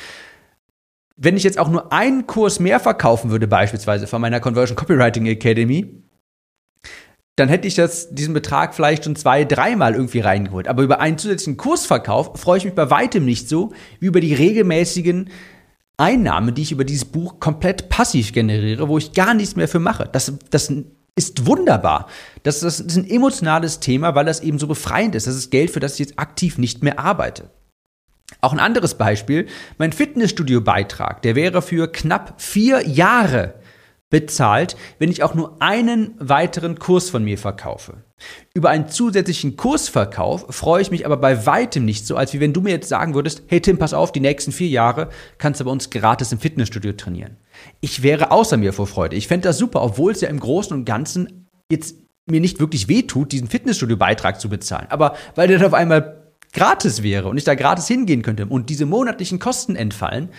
Wenn 1.19 1.37
ich 1.37 1.43
jetzt 1.43 1.59
auch 1.59 1.69
nur 1.69 1.93
einen 1.93 2.27
Kurs 2.27 2.61
mehr 2.61 2.81
verkaufen 2.81 3.31
würde 3.31 3.47
beispielsweise 3.47 4.07
von 4.07 4.23
meiner 4.23 4.41
Conversion 4.41 4.75
Copywriting 4.75 5.27
Academy, 5.27 6.03
dann 7.37 7.49
hätte 7.49 7.69
ich 7.69 7.75
das, 7.75 8.09
diesen 8.15 8.33
Betrag 8.33 8.75
vielleicht 8.75 9.05
schon 9.05 9.17
zwei, 9.17 9.45
dreimal 9.45 9.95
irgendwie 9.95 10.21
reingeholt. 10.21 10.67
Aber 10.67 10.83
über 10.83 11.01
einen 11.01 11.19
zusätzlichen 11.19 11.59
Kursverkauf 11.59 12.41
freue 12.41 12.57
ich 12.57 12.65
mich 12.65 12.75
bei 12.75 12.91
weitem 12.91 13.27
nicht 13.27 13.51
so 13.51 13.75
wie 14.01 14.07
über 14.07 14.21
die 14.21 14.33
regelmäßigen 14.33 15.29
Einnahmen, 15.99 16.55
die 16.55 16.63
ich 16.63 16.73
über 16.73 16.85
dieses 16.85 17.05
Buch 17.05 17.41
komplett 17.41 17.89
passiv 17.89 18.33
generiere, 18.33 18.89
wo 18.89 18.99
ich 18.99 19.13
gar 19.13 19.35
nichts 19.35 19.57
mehr 19.57 19.69
für 19.69 19.81
mache. 19.81 20.09
Das, 20.11 20.33
das 20.51 20.73
ist 21.17 21.47
wunderbar. 21.47 22.09
Das, 22.45 22.61
das 22.61 22.81
ist 22.81 22.97
ein 22.97 23.11
emotionales 23.11 23.81
Thema, 23.81 24.15
weil 24.15 24.25
das 24.25 24.41
eben 24.41 24.59
so 24.59 24.69
befreiend 24.69 25.17
ist. 25.17 25.27
Das 25.27 25.35
ist 25.35 25.51
Geld, 25.51 25.71
für 25.71 25.81
das 25.81 25.95
ich 25.95 25.99
jetzt 25.99 26.19
aktiv 26.19 26.57
nicht 26.57 26.83
mehr 26.83 27.01
arbeite. 27.01 27.51
Auch 28.41 28.53
ein 28.53 28.61
anderes 28.61 28.95
Beispiel, 28.95 29.47
mein 29.79 29.93
Fitnessstudio-Beitrag, 29.93 31.23
der 31.23 31.35
wäre 31.35 31.63
für 31.63 31.91
knapp 31.91 32.41
vier 32.41 32.87
Jahre 32.87 33.55
bezahlt, 34.11 34.77
wenn 34.99 35.11
ich 35.11 35.23
auch 35.23 35.35
nur 35.35 35.61
einen 35.61 36.15
weiteren 36.19 36.79
Kurs 36.79 37.11
von 37.11 37.25
mir 37.25 37.37
verkaufe. 37.37 38.05
Über 38.55 38.71
einen 38.71 38.89
zusätzlichen 38.89 39.57
Kursverkauf 39.57 40.47
freue 40.49 40.83
ich 40.83 40.91
mich 40.91 41.07
aber 41.07 41.19
bei 41.19 41.47
weitem 41.47 41.85
nicht 41.85 42.07
so, 42.07 42.17
als 42.17 42.33
wie 42.33 42.41
wenn 42.41 42.53
du 42.53 42.61
mir 42.61 42.71
jetzt 42.71 42.89
sagen 42.89 43.15
würdest, 43.15 43.43
hey 43.47 43.61
Tim, 43.61 43.79
pass 43.79 43.95
auf, 43.95 44.11
die 44.11 44.21
nächsten 44.21 44.51
vier 44.51 44.69
Jahre 44.69 45.11
kannst 45.37 45.61
du 45.61 45.65
bei 45.65 45.71
uns 45.71 45.91
gratis 45.91 46.33
im 46.33 46.41
Fitnessstudio 46.41 46.93
trainieren. 46.93 47.37
Ich 47.81 48.03
wäre 48.03 48.31
außer 48.31 48.57
mir 48.57 48.73
vor 48.73 48.87
Freude. 48.87 49.15
Ich 49.15 49.29
fände 49.29 49.49
das 49.49 49.59
super, 49.59 49.83
obwohl 49.83 50.13
es 50.13 50.21
ja 50.21 50.29
im 50.29 50.41
Großen 50.41 50.77
und 50.77 50.85
Ganzen 50.85 51.47
jetzt 51.71 51.97
mir 52.27 52.41
nicht 52.41 52.61
wirklich 52.61 52.89
wehtut, 52.89 53.33
diesen 53.33 53.49
Fitnessstudio-Beitrag 53.49 54.41
zu 54.41 54.49
bezahlen. 54.49 54.87
Aber 54.91 55.17
weil 55.35 55.49
der 55.49 55.59
dann 55.59 55.69
auf 55.69 55.75
einmal 55.75 56.33
gratis 56.53 57.03
wäre 57.03 57.29
und 57.29 57.37
ich 57.37 57.45
da 57.45 57.55
gratis 57.55 57.87
hingehen 57.87 58.23
könnte 58.23 58.47
und 58.47 58.71
diese 58.71 58.87
monatlichen 58.87 59.39
Kosten 59.39 59.77
entfallen, 59.77 60.31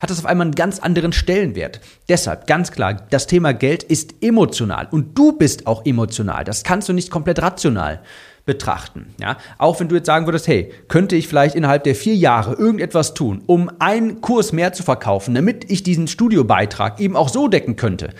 hat 0.00 0.10
das 0.10 0.18
auf 0.18 0.26
einmal 0.26 0.46
einen 0.46 0.54
ganz 0.54 0.78
anderen 0.78 1.12
Stellenwert. 1.12 1.80
Deshalb 2.08 2.46
ganz 2.46 2.72
klar, 2.72 3.06
das 3.10 3.26
Thema 3.26 3.52
Geld 3.52 3.82
ist 3.82 4.14
emotional 4.22 4.88
und 4.90 5.16
du 5.16 5.32
bist 5.32 5.66
auch 5.66 5.84
emotional. 5.84 6.44
Das 6.44 6.64
kannst 6.64 6.88
du 6.88 6.92
nicht 6.92 7.10
komplett 7.10 7.42
rational 7.42 8.00
betrachten. 8.46 9.14
Ja? 9.20 9.36
Auch 9.58 9.78
wenn 9.78 9.88
du 9.88 9.94
jetzt 9.94 10.06
sagen 10.06 10.26
würdest, 10.26 10.48
hey, 10.48 10.72
könnte 10.88 11.16
ich 11.16 11.28
vielleicht 11.28 11.54
innerhalb 11.54 11.84
der 11.84 11.94
vier 11.94 12.16
Jahre 12.16 12.54
irgendetwas 12.54 13.14
tun, 13.14 13.42
um 13.46 13.70
einen 13.78 14.22
Kurs 14.22 14.52
mehr 14.52 14.72
zu 14.72 14.82
verkaufen, 14.82 15.34
damit 15.34 15.70
ich 15.70 15.82
diesen 15.82 16.08
Studiobeitrag 16.08 16.98
eben 16.98 17.14
auch 17.14 17.28
so 17.28 17.48
decken 17.48 17.76
könnte? 17.76 18.10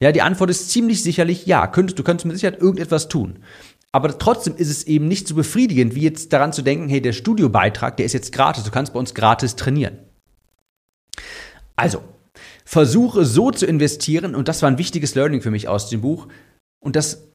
Ja, 0.00 0.12
die 0.12 0.22
Antwort 0.22 0.50
ist 0.50 0.70
ziemlich 0.70 1.02
sicherlich 1.02 1.46
ja. 1.46 1.66
Könntest, 1.66 1.98
du 1.98 2.02
könntest 2.02 2.26
mit 2.26 2.36
Sicherheit 2.36 2.60
irgendetwas 2.60 3.08
tun. 3.08 3.38
Aber 3.92 4.18
trotzdem 4.18 4.56
ist 4.56 4.68
es 4.68 4.84
eben 4.84 5.08
nicht 5.08 5.28
so 5.28 5.34
befriedigend, 5.34 5.94
wie 5.94 6.02
jetzt 6.02 6.32
daran 6.32 6.52
zu 6.52 6.62
denken, 6.62 6.88
hey, 6.88 7.00
der 7.00 7.12
Studiobeitrag, 7.12 7.96
der 7.96 8.06
ist 8.06 8.12
jetzt 8.12 8.32
gratis, 8.32 8.64
du 8.64 8.70
kannst 8.70 8.92
bei 8.92 8.98
uns 8.98 9.14
gratis 9.14 9.56
trainieren. 9.56 9.98
Also, 11.76 12.02
versuche 12.64 13.24
so 13.24 13.50
zu 13.50 13.66
investieren, 13.66 14.34
und 14.34 14.48
das 14.48 14.62
war 14.62 14.70
ein 14.70 14.78
wichtiges 14.78 15.14
Learning 15.14 15.40
für 15.40 15.50
mich 15.50 15.68
aus 15.68 15.88
dem 15.88 16.00
Buch, 16.00 16.28
und 16.80 16.96
das, 16.96 17.28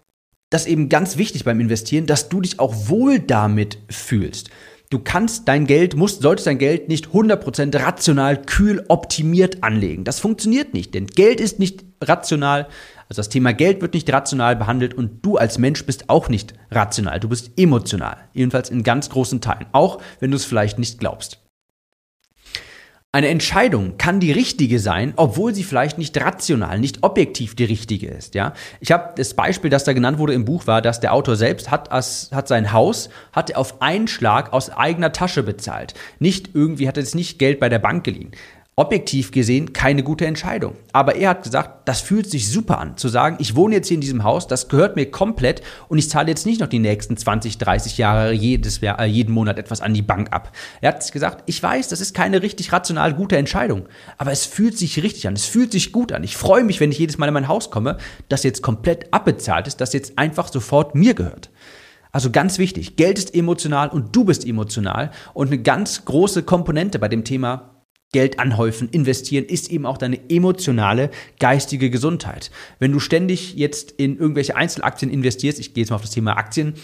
das 0.50 0.66
eben 0.66 0.90
ganz 0.90 1.18
wichtig 1.18 1.44
beim 1.44 1.60
Investieren, 1.60 2.06
dass 2.06 2.30
du 2.30 2.42
dich 2.42 2.60
auch 2.60 2.90
wohl 2.90 3.20
damit 3.20 3.78
fühlst. 3.90 4.50
Du 4.92 5.00
kannst 5.00 5.48
dein 5.48 5.68
Geld, 5.68 5.96
musst, 5.96 6.22
solltest 6.22 6.48
dein 6.48 6.58
Geld 6.58 6.90
nicht 6.90 7.08
100% 7.08 7.80
rational, 7.80 8.42
kühl, 8.42 8.84
optimiert 8.90 9.64
anlegen. 9.64 10.04
Das 10.04 10.20
funktioniert 10.20 10.74
nicht, 10.74 10.94
denn 10.94 11.08
Geld 11.08 11.40
ist 11.40 11.60
nicht 11.60 11.86
rational. 12.02 12.68
Also 13.08 13.20
das 13.20 13.30
Thema 13.30 13.54
Geld 13.54 13.82
wird 13.82 13.94
nicht 13.94 14.12
rational 14.12 14.58
behandelt 14.58 14.94
und 14.94 15.26
du 15.26 15.38
als 15.38 15.58
Mensch 15.58 15.86
bist 15.86 16.10
auch 16.10 16.28
nicht 16.28 16.54
rational. 16.72 17.22
Du 17.22 17.30
bist 17.30 17.52
emotional. 17.58 18.18
Jedenfalls 18.34 18.70
in 18.70 18.84
ganz 18.84 19.10
großen 19.10 19.40
Teilen. 19.40 19.68
Auch 19.72 20.02
wenn 20.20 20.32
du 20.32 20.36
es 20.36 20.44
vielleicht 20.46 20.78
nicht 20.78 21.00
glaubst. 21.00 21.41
Eine 23.14 23.28
Entscheidung 23.28 23.98
kann 23.98 24.22
die 24.22 24.32
richtige 24.32 24.80
sein, 24.80 25.12
obwohl 25.18 25.54
sie 25.54 25.66
vielleicht 25.66 25.98
nicht 25.98 26.18
rational, 26.22 26.80
nicht 26.80 27.04
objektiv 27.04 27.56
die 27.56 27.66
richtige 27.66 28.08
ist. 28.08 28.36
Ja, 28.36 28.54
ich 28.80 28.94
habe 28.94 29.16
das 29.18 29.34
Beispiel, 29.34 29.70
das 29.70 29.84
da 29.84 29.92
genannt 29.92 30.18
wurde 30.18 30.34
im 30.34 30.46
Buch, 30.46 30.66
war, 30.66 30.82
dass 30.82 31.02
der 31.02 31.14
Autor 31.14 31.36
selbst 31.36 31.70
hat, 31.70 31.90
hat 31.92 32.48
sein 32.48 32.72
Haus 32.72 33.10
hat 33.34 33.54
auf 33.54 33.82
einen 33.82 34.08
Schlag 34.08 34.54
aus 34.54 34.70
eigener 34.70 35.12
Tasche 35.12 35.44
bezahlt. 35.44 35.94
Nicht 36.20 36.52
irgendwie 36.54 36.88
hat 36.88 36.96
er 36.96 37.04
jetzt 37.04 37.16
nicht 37.16 37.38
Geld 37.38 37.60
bei 37.60 37.68
der 37.68 37.80
Bank 37.80 38.06
geliehen 38.06 38.32
objektiv 38.78 39.32
gesehen 39.32 39.74
keine 39.74 40.02
gute 40.02 40.26
Entscheidung. 40.26 40.76
Aber 40.94 41.16
er 41.16 41.32
hat 41.32 41.44
gesagt, 41.44 41.88
das 41.90 42.00
fühlt 42.00 42.30
sich 42.30 42.50
super 42.50 42.80
an, 42.80 42.96
zu 42.96 43.10
sagen, 43.10 43.36
ich 43.40 43.56
wohne 43.56 43.76
jetzt 43.76 43.90
hier 43.90 43.96
in 43.96 44.02
diesem 44.02 44.24
Haus, 44.24 44.48
das 44.48 44.70
gehört 44.70 44.96
mir 44.96 45.12
komplett 45.12 45.62
und 45.90 45.98
ich 45.98 46.10
zahle 46.10 46.30
jetzt 46.30 46.46
nicht 46.46 46.62
noch 46.62 46.70
die 46.70 46.80
nächsten 46.80 47.18
20, 47.18 47.58
30 47.58 47.98
Jahre 47.98 48.32
jedes 48.32 48.80
Jahr, 48.80 49.00
äh, 49.00 49.06
jeden 49.06 49.34
Monat 49.34 49.60
etwas 49.60 49.82
an 49.82 49.94
die 49.94 50.02
Bank 50.02 50.32
ab. 50.32 50.54
Er 50.80 50.94
hat 50.94 51.12
gesagt, 51.12 51.44
ich 51.48 51.62
weiß, 51.62 51.90
das 51.90 52.00
ist 52.00 52.16
keine 52.16 52.42
richtig 52.42 52.72
rational 52.72 53.14
gute 53.14 53.36
Entscheidung, 53.36 53.88
aber 54.18 54.32
es 54.32 54.46
fühlt 54.46 54.78
sich 54.78 55.04
richtig 55.04 55.28
an, 55.28 55.34
es 55.34 55.46
fühlt 55.46 55.74
sich 55.74 55.92
gut 55.92 56.14
an. 56.14 56.24
Ich 56.24 56.38
freue 56.38 56.64
mich, 56.64 56.80
wenn 56.80 56.92
ich 56.92 57.00
jedes 57.00 57.18
Mal 57.18 57.28
in 57.28 57.34
mein 57.34 57.50
Haus 57.50 57.72
komme, 57.72 57.98
das 58.30 58.44
jetzt 58.44 58.62
komplett 58.62 59.14
abbezahlt 59.14 59.68
ist, 59.68 59.82
das 59.82 59.92
jetzt 59.92 60.18
einfach 60.18 60.48
sofort 60.48 60.96
mir 60.96 61.14
gehört. 61.14 61.50
Also 62.14 62.30
ganz 62.30 62.58
wichtig, 62.58 62.96
Geld 62.96 63.18
ist 63.18 63.34
emotional 63.36 63.90
und 63.90 64.16
du 64.16 64.26
bist 64.26 64.46
emotional 64.46 65.12
und 65.34 65.48
eine 65.48 65.62
ganz 65.62 66.04
große 66.06 66.44
Komponente 66.44 67.00
bei 67.00 67.08
dem 67.08 67.24
Thema 67.24 67.71
Geld 68.14 68.40
anhäufen, 68.40 68.90
investieren, 68.90 69.46
ist 69.46 69.72
eben 69.72 69.86
auch 69.86 69.98
deine 69.98 70.30
emotionale, 70.30 71.12
geistige 71.40 71.90
Gesundheit. 71.90 72.52
Wenn 72.80 72.92
du 72.92 73.00
ständig 73.00 73.56
jetzt 73.56 73.92
in 73.92 74.18
irgendwelche 74.18 74.56
Einzelaktien 74.56 75.12
investierst, 75.12 75.60
ich 75.60 75.74
gehe 75.74 75.84
jetzt 75.84 75.92
mal 75.92 75.96
auf 75.96 76.02
das 76.02 76.12
Thema 76.12 76.38
Aktien, 76.38 76.76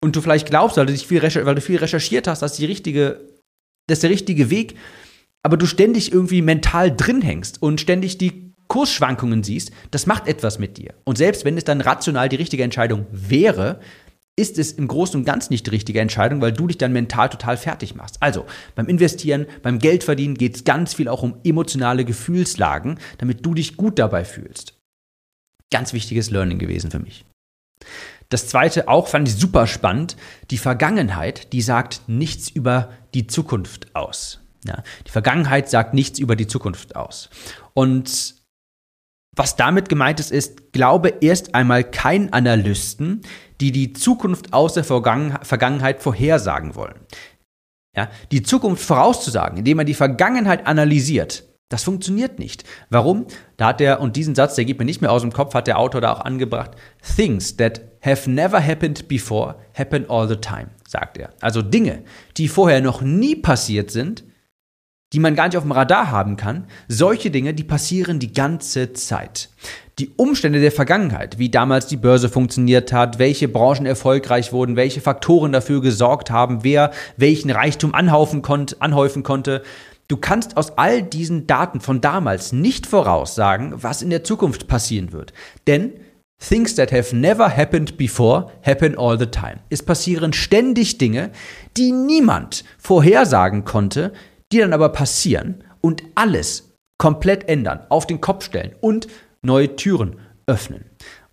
und 0.00 0.14
du 0.14 0.20
vielleicht 0.20 0.48
glaubst, 0.48 0.76
weil 0.76 0.86
du, 0.86 0.92
dich 0.92 1.06
viel, 1.06 1.22
weil 1.22 1.54
du 1.54 1.60
viel 1.60 1.78
recherchiert 1.78 2.28
hast, 2.28 2.42
dass 2.42 2.56
die 2.56 2.66
richtige, 2.66 3.20
das 3.88 3.96
ist 3.96 4.02
der 4.04 4.10
richtige 4.10 4.50
Weg, 4.50 4.76
aber 5.42 5.56
du 5.56 5.66
ständig 5.66 6.12
irgendwie 6.12 6.42
mental 6.42 6.94
drin 6.94 7.22
hängst 7.22 7.60
und 7.62 7.80
ständig 7.80 8.18
die 8.18 8.54
Kursschwankungen 8.68 9.42
siehst, 9.42 9.72
das 9.90 10.06
macht 10.06 10.28
etwas 10.28 10.58
mit 10.58 10.76
dir. 10.76 10.94
Und 11.04 11.18
selbst 11.18 11.44
wenn 11.44 11.56
es 11.56 11.64
dann 11.64 11.80
rational 11.80 12.28
die 12.28 12.36
richtige 12.36 12.62
Entscheidung 12.62 13.06
wäre, 13.10 13.80
ist 14.38 14.58
es 14.58 14.72
im 14.72 14.88
Großen 14.88 15.18
und 15.18 15.24
Ganzen 15.24 15.52
nicht 15.52 15.66
die 15.66 15.70
richtige 15.70 16.00
Entscheidung, 16.00 16.40
weil 16.40 16.52
du 16.52 16.66
dich 16.68 16.78
dann 16.78 16.92
mental 16.92 17.28
total 17.28 17.56
fertig 17.56 17.94
machst. 17.94 18.16
Also 18.20 18.46
beim 18.74 18.86
Investieren, 18.86 19.46
beim 19.62 19.78
Geldverdienen 19.78 20.36
geht 20.36 20.56
es 20.56 20.64
ganz 20.64 20.94
viel 20.94 21.08
auch 21.08 21.22
um 21.22 21.36
emotionale 21.44 22.04
Gefühlslagen, 22.04 22.98
damit 23.18 23.44
du 23.44 23.54
dich 23.54 23.76
gut 23.76 23.98
dabei 23.98 24.24
fühlst. 24.24 24.74
Ganz 25.70 25.92
wichtiges 25.92 26.30
Learning 26.30 26.58
gewesen 26.58 26.90
für 26.90 27.00
mich. 27.00 27.26
Das 28.30 28.46
zweite 28.46 28.88
auch 28.88 29.08
fand 29.08 29.28
ich 29.28 29.34
super 29.34 29.66
spannend. 29.66 30.16
Die 30.50 30.58
Vergangenheit, 30.58 31.52
die 31.52 31.62
sagt 31.62 32.02
nichts 32.08 32.48
über 32.48 32.92
die 33.14 33.26
Zukunft 33.26 33.94
aus. 33.96 34.40
Ja, 34.64 34.82
die 35.06 35.10
Vergangenheit 35.10 35.68
sagt 35.68 35.94
nichts 35.94 36.18
über 36.18 36.36
die 36.36 36.46
Zukunft 36.46 36.96
aus. 36.96 37.30
Und 37.74 38.34
was 39.34 39.56
damit 39.56 39.88
gemeint 39.88 40.20
ist, 40.20 40.32
ist, 40.32 40.72
glaube 40.72 41.14
erst 41.20 41.54
einmal 41.54 41.84
kein 41.84 42.32
Analysten, 42.32 43.22
die 43.60 43.72
die 43.72 43.92
Zukunft 43.92 44.52
aus 44.52 44.74
der 44.74 44.84
Vergangenheit 44.84 46.02
vorhersagen 46.02 46.74
wollen. 46.74 47.00
Ja, 47.96 48.08
die 48.30 48.42
Zukunft 48.42 48.84
vorauszusagen, 48.84 49.58
indem 49.58 49.78
man 49.78 49.86
die 49.86 49.94
Vergangenheit 49.94 50.66
analysiert, 50.66 51.44
das 51.68 51.84
funktioniert 51.84 52.38
nicht. 52.38 52.64
Warum? 52.88 53.26
Da 53.56 53.66
hat 53.68 53.80
er, 53.80 54.00
und 54.00 54.16
diesen 54.16 54.34
Satz, 54.34 54.54
der 54.54 54.64
geht 54.64 54.78
mir 54.78 54.84
nicht 54.84 55.02
mehr 55.02 55.12
aus 55.12 55.22
dem 55.22 55.32
Kopf, 55.32 55.54
hat 55.54 55.66
der 55.66 55.78
Autor 55.78 56.00
da 56.00 56.12
auch 56.12 56.20
angebracht, 56.20 56.70
Things 57.16 57.56
that 57.56 57.82
have 58.00 58.30
never 58.30 58.64
happened 58.64 59.06
before 59.08 59.56
happen 59.74 60.08
all 60.08 60.26
the 60.28 60.36
time, 60.36 60.68
sagt 60.86 61.18
er. 61.18 61.30
Also 61.40 61.60
Dinge, 61.60 62.04
die 62.36 62.48
vorher 62.48 62.80
noch 62.80 63.02
nie 63.02 63.36
passiert 63.36 63.90
sind, 63.90 64.24
die 65.12 65.20
man 65.20 65.34
gar 65.34 65.46
nicht 65.46 65.56
auf 65.56 65.64
dem 65.64 65.72
Radar 65.72 66.10
haben 66.10 66.36
kann, 66.36 66.66
solche 66.86 67.30
Dinge, 67.30 67.52
die 67.52 67.64
passieren 67.64 68.18
die 68.18 68.32
ganze 68.32 68.92
Zeit. 68.94 69.50
Die 69.98 70.10
Umstände 70.16 70.60
der 70.60 70.70
Vergangenheit, 70.70 71.38
wie 71.38 71.48
damals 71.48 71.88
die 71.88 71.96
Börse 71.96 72.28
funktioniert 72.28 72.92
hat, 72.92 73.18
welche 73.18 73.48
Branchen 73.48 73.84
erfolgreich 73.84 74.52
wurden, 74.52 74.76
welche 74.76 75.00
Faktoren 75.00 75.50
dafür 75.50 75.80
gesorgt 75.80 76.30
haben, 76.30 76.62
wer 76.62 76.92
welchen 77.16 77.50
Reichtum 77.50 77.94
anhaufen 77.94 78.42
konnte, 78.42 78.80
anhäufen 78.80 79.22
konnte, 79.22 79.62
Du 80.10 80.16
kannst 80.16 80.56
aus 80.56 80.78
all 80.78 81.02
diesen 81.02 81.46
Daten 81.46 81.80
von 81.80 82.00
damals 82.00 82.52
nicht 82.52 82.86
voraussagen, 82.86 83.74
was 83.82 84.00
in 84.00 84.08
der 84.08 84.24
Zukunft 84.24 84.66
passieren 84.66 85.12
wird. 85.12 85.34
Denn 85.66 85.92
Things 86.40 86.74
that 86.76 86.92
have 86.92 87.14
never 87.14 87.54
happened 87.54 87.98
before 87.98 88.50
happen 88.62 88.96
all 88.96 89.18
the 89.18 89.26
time. 89.26 89.58
Es 89.68 89.82
passieren 89.82 90.32
ständig 90.32 90.96
Dinge, 90.96 91.30
die 91.76 91.92
niemand 91.92 92.64
vorhersagen 92.78 93.66
konnte, 93.66 94.14
die 94.50 94.58
dann 94.58 94.72
aber 94.72 94.88
passieren 94.90 95.62
und 95.82 96.02
alles 96.14 96.72
komplett 96.96 97.46
ändern, 97.46 97.80
auf 97.90 98.06
den 98.06 98.22
Kopf 98.22 98.44
stellen 98.44 98.74
und 98.80 99.08
neue 99.42 99.76
Türen 99.76 100.16
öffnen. 100.46 100.84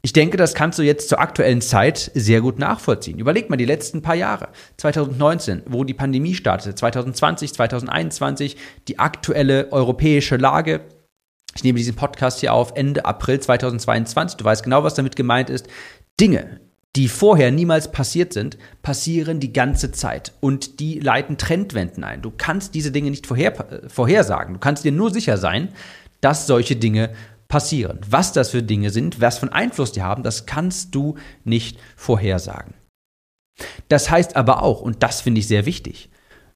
Ich 0.01 0.13
denke, 0.13 0.37
das 0.37 0.53
kannst 0.53 0.77
du 0.77 0.83
jetzt 0.83 1.09
zur 1.09 1.19
aktuellen 1.19 1.61
Zeit 1.61 2.11
sehr 2.13 2.39
gut 2.39 2.59
nachvollziehen. 2.59 3.17
Überleg 3.17 3.49
mal 3.49 3.55
die 3.57 3.65
letzten 3.65 4.03
paar 4.03 4.13
Jahre. 4.13 4.49
2019, 4.77 5.63
wo 5.65 5.83
die 5.83 5.95
Pandemie 5.95 6.35
startete, 6.35 6.75
2020, 6.75 7.53
2021, 7.55 8.55
die 8.87 8.99
aktuelle 8.99 9.71
europäische 9.71 10.37
Lage. 10.37 10.81
Ich 11.55 11.63
nehme 11.63 11.79
diesen 11.79 11.95
Podcast 11.95 12.41
hier 12.41 12.53
auf 12.53 12.73
Ende 12.75 13.05
April 13.05 13.39
2022. 13.39 14.37
Du 14.37 14.45
weißt 14.45 14.63
genau, 14.63 14.83
was 14.83 14.93
damit 14.93 15.15
gemeint 15.15 15.49
ist. 15.49 15.67
Dinge, 16.19 16.59
die 16.95 17.07
vorher 17.07 17.51
niemals 17.51 17.91
passiert 17.91 18.31
sind, 18.31 18.59
passieren 18.83 19.39
die 19.39 19.53
ganze 19.53 19.91
Zeit 19.91 20.33
und 20.39 20.79
die 20.79 20.99
leiten 20.99 21.37
Trendwenden 21.37 22.03
ein. 22.03 22.21
Du 22.21 22.31
kannst 22.35 22.75
diese 22.75 22.91
Dinge 22.91 23.09
nicht 23.09 23.25
vorher, 23.25 23.53
vorhersagen. 23.87 24.53
Du 24.53 24.59
kannst 24.59 24.85
dir 24.85 24.91
nur 24.91 25.11
sicher 25.11 25.37
sein, 25.37 25.69
dass 26.21 26.47
solche 26.47 26.75
Dinge 26.75 27.09
passieren. 27.47 27.99
Was 28.09 28.33
das 28.33 28.51
für 28.51 28.63
Dinge 28.63 28.89
sind, 28.89 29.21
was 29.21 29.37
für 29.37 29.51
Einfluss 29.51 29.91
die 29.91 30.01
haben, 30.01 30.23
das 30.23 30.45
kannst 30.45 30.95
du 30.95 31.15
nicht 31.43 31.79
vorhersagen. 31.95 32.73
Das 33.87 34.09
heißt 34.09 34.35
aber 34.35 34.63
auch, 34.63 34.81
und 34.81 35.03
das 35.03 35.21
finde 35.21 35.39
ich 35.39 35.47
sehr 35.47 35.65
wichtig, 35.65 36.09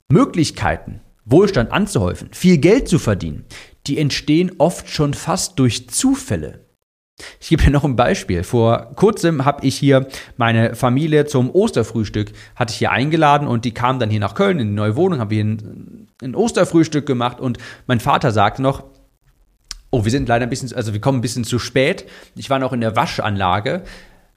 Möglichkeiten, 0.09 1.01
Wohlstand 1.25 1.71
anzuhäufen, 1.71 2.29
viel 2.33 2.57
Geld 2.57 2.87
zu 2.87 2.99
verdienen, 2.99 3.45
die 3.87 3.97
entstehen 3.97 4.51
oft 4.57 4.89
schon 4.89 5.13
fast 5.13 5.59
durch 5.59 5.89
Zufälle. 5.89 6.65
Ich 7.39 7.49
gebe 7.49 7.63
dir 7.63 7.71
noch 7.71 7.83
ein 7.83 7.95
Beispiel. 7.95 8.43
Vor 8.43 8.91
kurzem 8.95 9.45
habe 9.45 9.65
ich 9.65 9.75
hier 9.75 10.07
meine 10.37 10.75
Familie 10.75 11.25
zum 11.25 11.51
Osterfrühstück 11.51 12.31
hatte 12.55 12.71
ich 12.71 12.77
hier 12.77 12.91
eingeladen 12.91 13.47
und 13.47 13.65
die 13.65 13.73
kamen 13.73 13.99
dann 13.99 14.09
hier 14.09 14.21
nach 14.21 14.35
Köln 14.35 14.59
in 14.59 14.69
die 14.69 14.73
neue 14.73 14.95
Wohnung, 14.95 15.19
habe 15.19 15.35
hier 15.35 15.43
ein, 15.43 16.07
ein 16.23 16.35
Osterfrühstück 16.35 17.05
gemacht 17.05 17.39
und 17.39 17.57
mein 17.87 17.99
Vater 17.99 18.31
sagte 18.31 18.61
noch, 18.61 18.85
Oh, 19.91 20.05
wir 20.05 20.11
sind 20.11 20.29
leider 20.29 20.45
ein 20.45 20.49
bisschen, 20.49 20.73
also 20.73 20.93
wir 20.93 21.01
kommen 21.01 21.19
ein 21.19 21.21
bisschen 21.21 21.43
zu 21.43 21.59
spät. 21.59 22.05
Ich 22.35 22.49
war 22.49 22.59
noch 22.59 22.73
in 22.73 22.81
der 22.81 22.95
Waschanlage. 22.95 23.83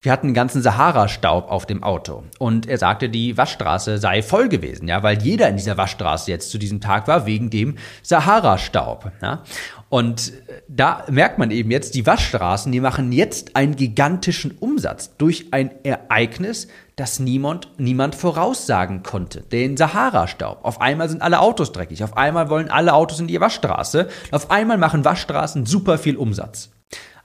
Wir 0.05 0.11
hatten 0.11 0.27
einen 0.27 0.35
ganzen 0.35 0.63
Sahara-Staub 0.63 1.49
auf 1.49 1.65
dem 1.65 1.85
Auto. 1.85 2.25
Und 2.41 2.67
er 2.67 2.77
sagte, 2.77 3.09
die 3.09 3.37
Waschstraße 3.37 3.99
sei 3.99 4.21
voll 4.23 4.49
gewesen, 4.49 4.89
ja, 4.89 5.05
weil 5.05 5.23
jeder 5.23 5.49
in 5.49 5.57
dieser 5.57 5.77
Waschstraße 5.77 6.29
jetzt 6.29 6.51
zu 6.51 6.59
diesem 6.59 6.81
Tag 6.81 7.07
war, 7.07 7.25
wegen 7.25 7.51
dem 7.51 7.77
Sahara-Staub. 8.03 9.13
Ja. 9.23 9.45
Und 9.89 10.33
da 10.67 11.05
merkt 11.09 11.39
man 11.39 11.53
eben 11.53 11.71
jetzt, 11.71 11.95
die 11.95 12.05
Waschstraßen, 12.05 12.73
die 12.73 12.81
machen 12.81 13.13
jetzt 13.13 13.55
einen 13.55 13.77
gigantischen 13.77 14.53
Umsatz 14.59 15.17
durch 15.19 15.47
ein 15.53 15.71
Ereignis, 15.85 16.67
das 16.97 17.19
niemand, 17.19 17.69
niemand 17.79 18.15
voraussagen 18.15 19.03
konnte. 19.03 19.41
Den 19.41 19.77
Sahara-Staub. 19.77 20.65
Auf 20.65 20.81
einmal 20.81 21.09
sind 21.09 21.23
alle 21.23 21.41
Autos 21.41 21.73
dreckig. 21.73 22.05
Auf 22.05 22.17
einmal 22.17 22.51
wollen 22.51 22.71
alle 22.71 22.93
Autos 22.93 23.21
in 23.21 23.27
die 23.27 23.41
Waschstraße. 23.41 24.09
Auf 24.31 24.51
einmal 24.51 24.79
machen 24.79 25.05
Waschstraßen 25.05 25.67
super 25.67 25.99
viel 25.99 26.17
Umsatz. 26.17 26.71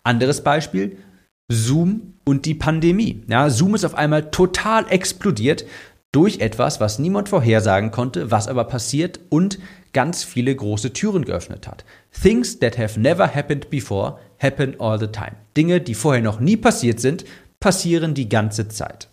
Anderes 0.04 0.42
Beispiel, 0.42 0.98
Zoom 1.50 2.14
und 2.26 2.46
die 2.46 2.56
Pandemie. 2.56 3.24
Ja, 3.28 3.50
Zoom 3.50 3.76
ist 3.76 3.86
auf 3.86 3.96
einmal 3.96 4.32
total 4.32 4.90
explodiert 4.90 5.66
durch 6.14 6.40
etwas, 6.40 6.80
was 6.80 7.00
niemand 7.00 7.30
vorhersagen 7.30 7.92
konnte, 7.92 8.32
was 8.32 8.48
aber 8.48 8.64
passiert 8.64 9.20
und 9.30 9.60
ganz 9.94 10.24
viele 10.24 10.56
große 10.56 10.94
Türen 10.94 11.26
geöffnet 11.26 11.68
hat. 11.68 11.84
Things 12.12 12.60
that 12.60 12.78
have 12.78 13.00
never 13.00 13.34
happened 13.34 13.70
before 13.70 14.18
happen 14.40 14.80
all 14.80 15.00
the 15.00 15.08
time. 15.08 15.34
Dinge, 15.56 15.82
die 15.82 15.96
vorher 15.96 16.22
noch 16.22 16.40
nie 16.40 16.58
passiert 16.58 17.00
sind, 17.00 17.26
passieren 17.60 18.14
die 18.14 18.30
ganze 18.30 18.68
Zeit. 18.68 19.10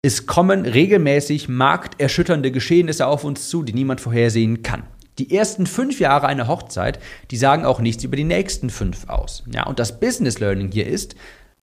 Es 0.00 0.26
kommen 0.26 0.64
regelmäßig 0.64 1.48
markterschütternde 1.48 2.52
Geschehnisse 2.52 3.08
auf 3.08 3.24
uns 3.24 3.48
zu, 3.48 3.64
die 3.64 3.72
niemand 3.72 4.00
vorhersehen 4.00 4.62
kann. 4.62 4.84
Die 5.18 5.34
ersten 5.34 5.66
fünf 5.66 5.98
Jahre 5.98 6.28
einer 6.28 6.46
Hochzeit, 6.46 7.00
die 7.32 7.36
sagen 7.36 7.64
auch 7.64 7.80
nichts 7.80 8.04
über 8.04 8.14
die 8.14 8.22
nächsten 8.22 8.70
fünf 8.70 9.08
aus. 9.08 9.42
Ja, 9.52 9.66
und 9.66 9.80
das 9.80 9.98
Business 9.98 10.38
Learning 10.38 10.70
hier 10.70 10.86
ist, 10.86 11.16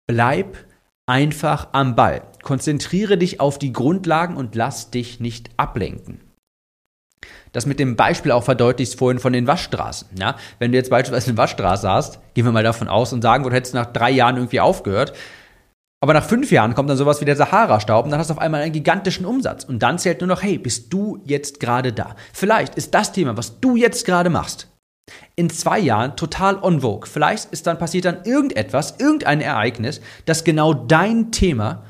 bleib 0.07 0.57
einfach 1.05 1.69
am 1.71 1.95
Ball. 1.95 2.21
Konzentriere 2.43 3.17
dich 3.17 3.39
auf 3.39 3.59
die 3.59 3.71
Grundlagen 3.71 4.35
und 4.35 4.55
lass 4.55 4.91
dich 4.91 5.21
nicht 5.21 5.49
ablenken. 5.55 6.19
Das 7.53 7.65
mit 7.65 7.79
dem 7.79 7.95
Beispiel 7.95 8.33
auch 8.33 8.43
verdeutlicht 8.43 8.99
vorhin 8.99 9.19
von 9.19 9.31
den 9.31 9.47
Waschstraßen. 9.47 10.09
Ja? 10.19 10.35
Wenn 10.59 10.73
du 10.73 10.77
jetzt 10.77 10.89
beispielsweise 10.89 11.29
eine 11.29 11.37
Waschstraße 11.37 11.89
hast, 11.89 12.19
gehen 12.33 12.43
wir 12.43 12.51
mal 12.51 12.63
davon 12.63 12.89
aus 12.89 13.13
und 13.13 13.21
sagen, 13.21 13.45
du 13.45 13.51
hättest 13.51 13.73
nach 13.73 13.93
drei 13.93 14.11
Jahren 14.11 14.35
irgendwie 14.35 14.59
aufgehört, 14.59 15.13
aber 15.99 16.13
nach 16.13 16.25
fünf 16.25 16.51
Jahren 16.51 16.75
kommt 16.75 16.89
dann 16.89 16.97
sowas 16.97 17.21
wie 17.21 17.25
der 17.25 17.35
Sahara-Staub 17.35 18.05
und 18.05 18.11
dann 18.11 18.19
hast 18.19 18.29
du 18.29 18.33
auf 18.35 18.39
einmal 18.39 18.61
einen 18.61 18.71
gigantischen 18.71 19.25
Umsatz. 19.25 19.63
Und 19.63 19.79
dann 19.81 19.97
zählt 19.97 20.21
nur 20.21 20.27
noch, 20.27 20.43
hey, 20.43 20.57
bist 20.57 20.93
du 20.93 21.19
jetzt 21.25 21.59
gerade 21.59 21.91
da? 21.91 22.15
Vielleicht 22.33 22.75
ist 22.75 22.93
das 22.93 23.11
Thema, 23.11 23.35
was 23.35 23.59
du 23.59 23.75
jetzt 23.75 24.05
gerade 24.05 24.29
machst, 24.29 24.67
in 25.35 25.49
zwei 25.49 25.79
Jahren 25.79 26.15
total 26.15 26.61
on 26.61 26.81
vogue. 26.81 27.09
Vielleicht 27.09 27.51
ist 27.51 27.65
dann 27.65 27.79
passiert 27.79 28.05
dann 28.05 28.23
irgendetwas, 28.25 28.95
irgendein 28.99 29.41
Ereignis, 29.41 30.01
das 30.25 30.43
genau 30.43 30.73
dein 30.73 31.31
Thema 31.31 31.83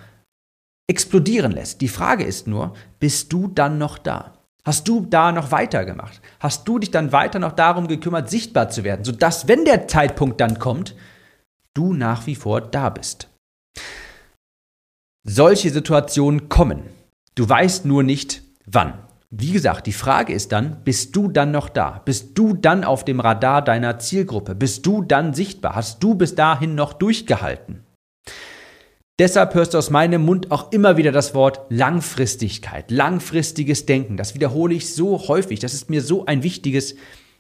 explodieren 0.90 1.52
lässt. 1.52 1.82
Die 1.82 1.90
Frage 1.90 2.24
ist 2.24 2.48
nur, 2.48 2.74
bist 3.00 3.34
du 3.34 3.50
dann 3.50 3.78
noch 3.78 3.98
da? 3.98 4.34
Hast 4.64 4.88
du 4.88 5.06
da 5.06 5.34
noch 5.34 5.52
weitergemacht? 5.52 6.22
Hast 6.40 6.68
du 6.68 6.80
dich 6.80 6.92
dann 6.92 7.12
weiter 7.12 7.40
noch 7.40 7.54
darum 7.54 7.88
gekümmert, 7.88 8.30
sichtbar 8.30 8.70
zu 8.70 8.86
werden, 8.86 9.04
sodass, 9.04 9.50
wenn 9.50 9.66
der 9.66 9.88
Zeitpunkt 9.88 10.40
dann 10.40 10.60
kommt, 10.60 10.96
du 11.74 11.94
nach 11.94 12.26
wie 12.26 12.36
vor 12.36 12.62
da 12.62 12.90
bist? 12.90 13.30
Solche 15.24 15.70
Situationen 15.70 16.50
kommen. 16.50 16.84
Du 17.36 17.48
weißt 17.48 17.86
nur 17.86 18.04
nicht, 18.04 18.44
wann. 18.66 18.94
Wie 19.30 19.52
gesagt, 19.52 19.88
die 19.88 19.94
Frage 19.94 20.32
ist 20.32 20.54
dann, 20.54 20.84
bist 20.86 21.16
du 21.16 21.28
dann 21.28 21.52
noch 21.52 21.68
da? 21.68 22.02
Bist 22.06 22.38
du 22.38 22.54
dann 22.54 22.86
auf 22.86 23.04
dem 23.04 23.20
Radar 23.20 23.62
deiner 23.62 24.00
Zielgruppe? 24.00 24.56
Bist 24.56 24.86
du 24.86 25.02
dann 25.02 25.34
sichtbar? 25.34 25.76
Hast 25.76 26.02
du 26.02 26.16
bis 26.16 26.36
dahin 26.36 26.76
noch 26.76 26.94
durchgehalten? 26.94 27.84
Deshalb 29.20 29.54
hörst 29.56 29.74
du 29.74 29.80
aus 29.80 29.90
meinem 29.90 30.24
Mund 30.24 30.52
auch 30.52 30.72
immer 30.72 30.96
wieder 30.96 31.12
das 31.12 31.34
Wort 31.34 31.62
Langfristigkeit, 31.70 32.92
langfristiges 32.92 33.86
Denken. 33.86 34.16
Das 34.16 34.36
wiederhole 34.36 34.76
ich 34.76 34.94
so 34.94 35.28
häufig. 35.28 35.60
Das 35.60 35.74
ist 35.74 35.90
mir 35.90 36.02
so 36.02 36.26
ein 36.26 36.44
wichtiges 36.44 36.96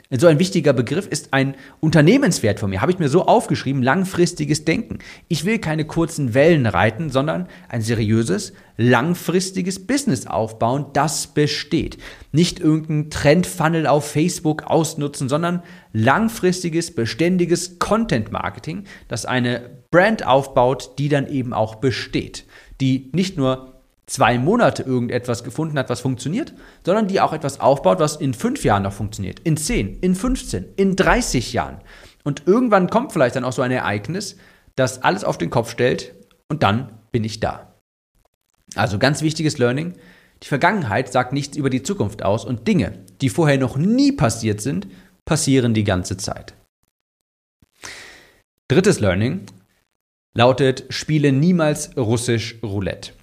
so 0.09 0.27
ein 0.27 0.39
wichtiger 0.39 0.71
Begriff 0.71 1.05
ist 1.05 1.33
ein 1.33 1.55
Unternehmenswert 1.81 2.61
von 2.61 2.69
mir. 2.69 2.81
Habe 2.81 2.93
ich 2.93 2.99
mir 2.99 3.09
so 3.09 3.25
aufgeschrieben, 3.25 3.83
langfristiges 3.83 4.63
Denken. 4.63 4.99
Ich 5.27 5.43
will 5.43 5.59
keine 5.59 5.83
kurzen 5.83 6.33
Wellen 6.33 6.65
reiten, 6.65 7.09
sondern 7.09 7.49
ein 7.67 7.81
seriöses, 7.81 8.53
langfristiges 8.77 9.85
Business 9.85 10.25
aufbauen, 10.25 10.85
das 10.93 11.27
besteht. 11.27 11.97
Nicht 12.31 12.61
irgendein 12.61 13.09
Trendfunnel 13.09 13.85
auf 13.85 14.09
Facebook 14.09 14.63
ausnutzen, 14.63 15.27
sondern 15.27 15.61
langfristiges, 15.91 16.95
beständiges 16.95 17.77
Content 17.79 18.31
Marketing, 18.31 18.85
das 19.09 19.25
eine 19.25 19.81
Brand 19.91 20.25
aufbaut, 20.25 20.97
die 20.99 21.09
dann 21.09 21.27
eben 21.27 21.53
auch 21.53 21.75
besteht. 21.75 22.45
Die 22.79 23.09
nicht 23.13 23.37
nur 23.37 23.76
zwei 24.07 24.39
Monate 24.39 24.83
irgendetwas 24.83 25.43
gefunden 25.43 25.77
hat, 25.77 25.89
was 25.89 25.99
funktioniert, 25.99 26.53
sondern 26.85 27.07
die 27.07 27.21
auch 27.21 27.33
etwas 27.33 27.59
aufbaut, 27.59 27.99
was 27.99 28.15
in 28.15 28.33
fünf 28.33 28.63
Jahren 28.63 28.83
noch 28.83 28.93
funktioniert, 28.93 29.39
in 29.41 29.57
zehn, 29.57 29.99
in 29.99 30.15
15, 30.15 30.65
in 30.77 30.95
30 30.95 31.53
Jahren. 31.53 31.81
Und 32.23 32.43
irgendwann 32.47 32.89
kommt 32.89 33.11
vielleicht 33.11 33.35
dann 33.35 33.43
auch 33.43 33.53
so 33.53 33.61
ein 33.61 33.71
Ereignis, 33.71 34.37
das 34.75 35.03
alles 35.03 35.23
auf 35.23 35.37
den 35.37 35.49
Kopf 35.49 35.69
stellt 35.69 36.13
und 36.49 36.63
dann 36.63 36.93
bin 37.11 37.23
ich 37.23 37.39
da. 37.39 37.73
Also 38.75 38.97
ganz 38.97 39.21
wichtiges 39.21 39.57
Learning. 39.57 39.93
Die 40.43 40.47
Vergangenheit 40.47 41.11
sagt 41.11 41.33
nichts 41.33 41.57
über 41.57 41.69
die 41.69 41.83
Zukunft 41.83 42.23
aus 42.23 42.45
und 42.45 42.67
Dinge, 42.67 42.99
die 43.21 43.29
vorher 43.29 43.57
noch 43.57 43.75
nie 43.75 44.11
passiert 44.11 44.61
sind, 44.61 44.87
passieren 45.25 45.73
die 45.73 45.83
ganze 45.83 46.15
Zeit. 46.17 46.53
Drittes 48.67 48.99
Learning 48.99 49.45
lautet, 50.35 50.85
spiele 50.89 51.31
niemals 51.31 51.95
russisch 51.97 52.59
Roulette. 52.61 53.16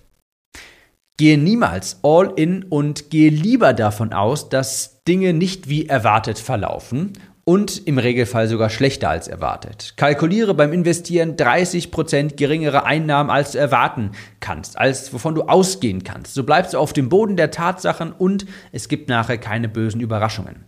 Gehe 1.17 1.39
niemals 1.39 2.01
all 2.03 2.33
in 2.35 2.65
und 2.65 3.09
gehe 3.11 3.31
lieber 3.31 3.73
davon 3.73 4.13
aus, 4.13 4.49
dass 4.49 5.05
Dinge 5.05 5.33
nicht 5.33 5.69
wie 5.69 5.87
erwartet 5.87 6.41
verlaufen 6.41 7.13
und 7.45 7.87
im 7.87 7.99
Regelfall 7.99 8.49
sogar 8.49 8.69
schlechter 8.69 9.11
als 9.11 9.29
erwartet. 9.29 9.95
Kalkuliere 9.97 10.55
beim 10.55 10.73
Investieren 10.73 11.37
30% 11.37 12.35
geringere 12.35 12.85
Einnahmen, 12.85 13.31
als 13.31 13.53
du 13.53 13.59
erwarten 13.59 14.11
kannst, 14.41 14.77
als 14.77 15.13
wovon 15.13 15.37
du 15.37 15.43
ausgehen 15.43 16.03
kannst. 16.03 16.35
So 16.35 16.43
bleibst 16.43 16.75
du 16.75 16.79
auf 16.79 16.93
dem 16.93 17.11
Boden 17.11 17.37
der 17.37 17.53
Tatsachen 17.53 18.13
und 18.13 18.47
es 18.73 18.89
gibt 18.89 19.09
nachher 19.09 19.39
keine 19.39 19.69
bösen 19.69 20.01
Überraschungen. 20.01 20.65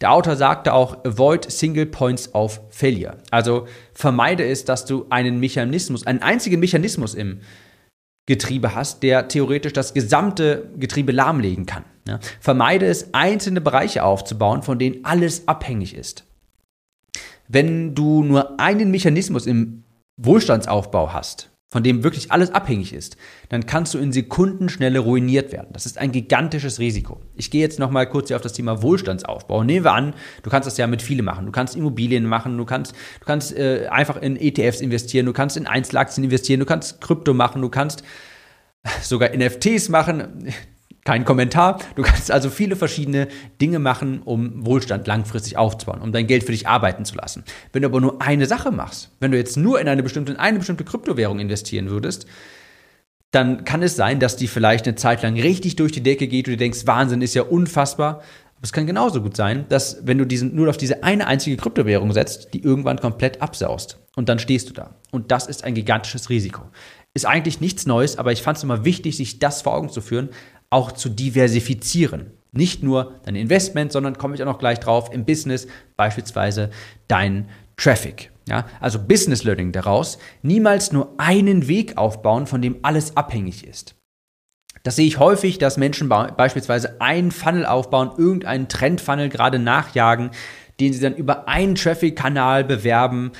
Der 0.00 0.12
Autor 0.12 0.36
sagte 0.36 0.74
auch, 0.74 1.04
avoid 1.04 1.50
single 1.50 1.86
points 1.86 2.32
of 2.34 2.60
failure. 2.70 3.16
Also 3.32 3.66
vermeide 3.94 4.44
es, 4.44 4.64
dass 4.64 4.84
du 4.84 5.06
einen 5.10 5.40
Mechanismus, 5.40 6.06
einen 6.06 6.22
einzigen 6.22 6.60
Mechanismus 6.60 7.14
im 7.14 7.40
Getriebe 8.28 8.74
hast, 8.74 9.02
der 9.02 9.26
theoretisch 9.28 9.72
das 9.72 9.94
gesamte 9.94 10.68
Getriebe 10.76 11.12
lahmlegen 11.12 11.64
kann. 11.64 11.84
Ja? 12.06 12.20
Vermeide 12.40 12.84
es, 12.84 13.14
einzelne 13.14 13.62
Bereiche 13.62 14.04
aufzubauen, 14.04 14.62
von 14.62 14.78
denen 14.78 15.02
alles 15.06 15.48
abhängig 15.48 15.96
ist. 15.96 16.24
Wenn 17.48 17.94
du 17.94 18.22
nur 18.22 18.60
einen 18.60 18.90
Mechanismus 18.90 19.46
im 19.46 19.82
Wohlstandsaufbau 20.20 21.14
hast, 21.14 21.48
von 21.70 21.82
dem 21.82 22.02
wirklich 22.02 22.32
alles 22.32 22.50
abhängig 22.50 22.94
ist, 22.94 23.18
dann 23.50 23.66
kannst 23.66 23.92
du 23.92 23.98
in 23.98 24.10
Sekundenschnelle 24.10 25.00
ruiniert 25.00 25.52
werden. 25.52 25.68
Das 25.72 25.84
ist 25.84 25.98
ein 25.98 26.12
gigantisches 26.12 26.78
Risiko. 26.78 27.20
Ich 27.36 27.50
gehe 27.50 27.60
jetzt 27.60 27.78
noch 27.78 27.90
mal 27.90 28.08
kurz 28.08 28.28
hier 28.28 28.36
auf 28.36 28.42
das 28.42 28.54
Thema 28.54 28.82
Wohlstandsaufbau. 28.82 29.64
Nehmen 29.64 29.84
wir 29.84 29.92
an, 29.92 30.14
du 30.42 30.48
kannst 30.48 30.66
das 30.66 30.78
ja 30.78 30.86
mit 30.86 31.02
viele 31.02 31.22
machen. 31.22 31.44
Du 31.44 31.52
kannst 31.52 31.76
Immobilien 31.76 32.24
machen, 32.24 32.56
du 32.56 32.64
kannst, 32.64 32.92
du 33.20 33.26
kannst 33.26 33.54
äh, 33.54 33.86
einfach 33.90 34.16
in 34.16 34.36
ETFs 34.36 34.80
investieren, 34.80 35.26
du 35.26 35.34
kannst 35.34 35.58
in 35.58 35.66
Einzelaktien 35.66 36.24
investieren, 36.24 36.60
du 36.60 36.66
kannst 36.66 37.02
Krypto 37.02 37.34
machen, 37.34 37.60
du 37.60 37.68
kannst 37.68 38.02
sogar 39.02 39.36
NFTs 39.36 39.90
machen. 39.90 40.48
Kein 41.08 41.24
Kommentar. 41.24 41.80
Du 41.94 42.02
kannst 42.02 42.30
also 42.30 42.50
viele 42.50 42.76
verschiedene 42.76 43.28
Dinge 43.62 43.78
machen, 43.78 44.20
um 44.22 44.66
Wohlstand 44.66 45.06
langfristig 45.06 45.56
aufzubauen, 45.56 46.02
um 46.02 46.12
dein 46.12 46.26
Geld 46.26 46.44
für 46.44 46.52
dich 46.52 46.68
arbeiten 46.68 47.06
zu 47.06 47.14
lassen. 47.14 47.44
Wenn 47.72 47.80
du 47.80 47.88
aber 47.88 48.02
nur 48.02 48.20
eine 48.20 48.44
Sache 48.44 48.70
machst, 48.70 49.10
wenn 49.18 49.30
du 49.30 49.38
jetzt 49.38 49.56
nur 49.56 49.80
in 49.80 49.88
eine 49.88 50.02
bestimmte, 50.02 50.32
in 50.32 50.38
eine 50.38 50.58
bestimmte 50.58 50.84
Kryptowährung 50.84 51.38
investieren 51.38 51.88
würdest, 51.88 52.26
dann 53.30 53.64
kann 53.64 53.82
es 53.82 53.96
sein, 53.96 54.20
dass 54.20 54.36
die 54.36 54.48
vielleicht 54.48 54.86
eine 54.86 54.96
Zeit 54.96 55.22
lang 55.22 55.40
richtig 55.40 55.76
durch 55.76 55.92
die 55.92 56.02
Decke 56.02 56.28
geht 56.28 56.46
und 56.46 56.52
du 56.52 56.56
denkst, 56.58 56.86
Wahnsinn 56.86 57.22
ist 57.22 57.32
ja 57.32 57.44
unfassbar. 57.44 58.16
Aber 58.56 58.64
es 58.64 58.74
kann 58.74 58.86
genauso 58.86 59.22
gut 59.22 59.34
sein, 59.34 59.64
dass 59.70 60.06
wenn 60.06 60.18
du 60.18 60.26
diesen, 60.26 60.54
nur 60.54 60.68
auf 60.68 60.76
diese 60.76 61.04
eine 61.04 61.26
einzige 61.26 61.56
Kryptowährung 61.56 62.12
setzt, 62.12 62.52
die 62.52 62.62
irgendwann 62.62 62.98
komplett 62.98 63.40
absaust. 63.40 63.98
Und 64.14 64.28
dann 64.28 64.40
stehst 64.40 64.68
du 64.68 64.74
da. 64.74 64.96
Und 65.10 65.30
das 65.30 65.46
ist 65.46 65.64
ein 65.64 65.72
gigantisches 65.72 66.28
Risiko. 66.28 66.64
Ist 67.14 67.24
eigentlich 67.24 67.62
nichts 67.62 67.86
Neues, 67.86 68.18
aber 68.18 68.32
ich 68.32 68.42
fand 68.42 68.58
es 68.58 68.64
immer 68.64 68.84
wichtig, 68.84 69.16
sich 69.16 69.38
das 69.38 69.62
vor 69.62 69.74
Augen 69.74 69.88
zu 69.88 70.02
führen, 70.02 70.28
auch 70.70 70.92
zu 70.92 71.08
diversifizieren. 71.08 72.32
Nicht 72.52 72.82
nur 72.82 73.20
dein 73.24 73.36
Investment, 73.36 73.92
sondern 73.92 74.16
komme 74.18 74.34
ich 74.34 74.42
auch 74.42 74.46
noch 74.46 74.58
gleich 74.58 74.80
drauf 74.80 75.10
im 75.12 75.24
Business, 75.24 75.66
beispielsweise 75.96 76.70
dein 77.06 77.48
Traffic. 77.76 78.30
Ja, 78.48 78.66
also 78.80 78.98
Business 78.98 79.44
Learning 79.44 79.72
daraus, 79.72 80.18
niemals 80.42 80.90
nur 80.90 81.12
einen 81.18 81.68
Weg 81.68 81.98
aufbauen, 81.98 82.46
von 82.46 82.62
dem 82.62 82.78
alles 82.82 83.16
abhängig 83.16 83.66
ist. 83.66 83.94
Das 84.82 84.96
sehe 84.96 85.06
ich 85.06 85.18
häufig, 85.18 85.58
dass 85.58 85.76
Menschen 85.76 86.08
beispielsweise 86.08 87.00
einen 87.00 87.30
Funnel 87.30 87.66
aufbauen, 87.66 88.12
irgendeinen 88.16 88.68
Trendfunnel 88.68 89.28
gerade 89.28 89.58
nachjagen, 89.58 90.30
den 90.80 90.94
sie 90.94 91.00
dann 91.00 91.14
über 91.14 91.46
einen 91.46 91.74
Traffic-Kanal 91.74 92.64
bewerben, 92.64 93.32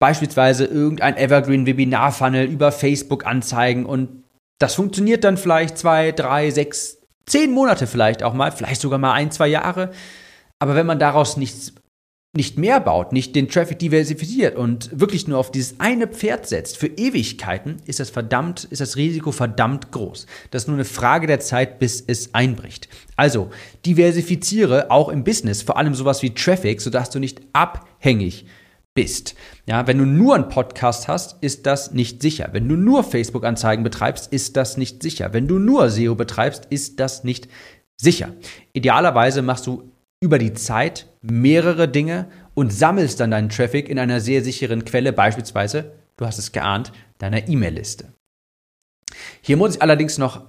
beispielsweise 0.00 0.64
irgendein 0.64 1.16
Evergreen-Webinar-Funnel 1.16 2.46
über 2.46 2.72
Facebook 2.72 3.26
anzeigen 3.26 3.86
und 3.86 4.19
das 4.60 4.74
funktioniert 4.74 5.24
dann 5.24 5.38
vielleicht 5.38 5.78
zwei, 5.78 6.12
drei, 6.12 6.50
sechs, 6.50 6.98
zehn 7.26 7.50
Monate 7.50 7.86
vielleicht 7.86 8.22
auch 8.22 8.34
mal, 8.34 8.52
vielleicht 8.52 8.80
sogar 8.80 8.98
mal 8.98 9.14
ein, 9.14 9.32
zwei 9.32 9.48
Jahre. 9.48 9.90
Aber 10.58 10.74
wenn 10.74 10.86
man 10.86 10.98
daraus 10.98 11.38
nichts, 11.38 11.72
nicht 12.36 12.58
mehr 12.58 12.78
baut, 12.78 13.12
nicht 13.12 13.34
den 13.34 13.48
Traffic 13.48 13.78
diversifiziert 13.78 14.56
und 14.56 15.00
wirklich 15.00 15.26
nur 15.26 15.38
auf 15.38 15.50
dieses 15.50 15.80
eine 15.80 16.06
Pferd 16.06 16.46
setzt 16.46 16.76
für 16.76 16.88
Ewigkeiten, 16.88 17.78
ist 17.86 18.00
das 18.00 18.10
verdammt, 18.10 18.64
ist 18.64 18.82
das 18.82 18.96
Risiko 18.96 19.32
verdammt 19.32 19.92
groß. 19.92 20.26
Das 20.50 20.62
ist 20.62 20.68
nur 20.68 20.76
eine 20.76 20.84
Frage 20.84 21.26
der 21.26 21.40
Zeit, 21.40 21.78
bis 21.78 22.04
es 22.06 22.34
einbricht. 22.34 22.88
Also 23.16 23.48
diversifiziere 23.86 24.90
auch 24.90 25.08
im 25.08 25.24
Business, 25.24 25.62
vor 25.62 25.78
allem 25.78 25.94
sowas 25.94 26.22
wie 26.22 26.34
Traffic, 26.34 26.82
sodass 26.82 27.08
du 27.08 27.18
nicht 27.18 27.40
abhängig 27.54 28.44
bist 28.44 28.59
bist. 28.94 29.34
Ja, 29.66 29.86
wenn 29.86 29.98
du 29.98 30.04
nur 30.04 30.34
einen 30.34 30.48
Podcast 30.48 31.08
hast, 31.08 31.42
ist 31.42 31.66
das 31.66 31.92
nicht 31.92 32.22
sicher. 32.22 32.48
Wenn 32.52 32.68
du 32.68 32.76
nur 32.76 33.04
Facebook-Anzeigen 33.04 33.84
betreibst, 33.84 34.32
ist 34.32 34.56
das 34.56 34.76
nicht 34.76 35.02
sicher. 35.02 35.32
Wenn 35.32 35.46
du 35.46 35.58
nur 35.58 35.90
SEO 35.90 36.14
betreibst, 36.14 36.66
ist 36.66 37.00
das 37.00 37.24
nicht 37.24 37.48
sicher. 38.00 38.34
Idealerweise 38.72 39.42
machst 39.42 39.66
du 39.66 39.92
über 40.22 40.38
die 40.38 40.52
Zeit 40.52 41.08
mehrere 41.22 41.88
Dinge 41.88 42.28
und 42.54 42.72
sammelst 42.72 43.20
dann 43.20 43.30
deinen 43.30 43.48
Traffic 43.48 43.88
in 43.88 43.98
einer 43.98 44.20
sehr 44.20 44.42
sicheren 44.42 44.84
Quelle, 44.84 45.12
beispielsweise 45.12 45.92
du 46.16 46.26
hast 46.26 46.38
es 46.38 46.52
geahnt, 46.52 46.92
deiner 47.18 47.48
E-Mail-Liste. 47.48 48.12
Hier 49.40 49.56
muss 49.56 49.76
ich 49.76 49.82
allerdings 49.82 50.18
noch 50.18 50.42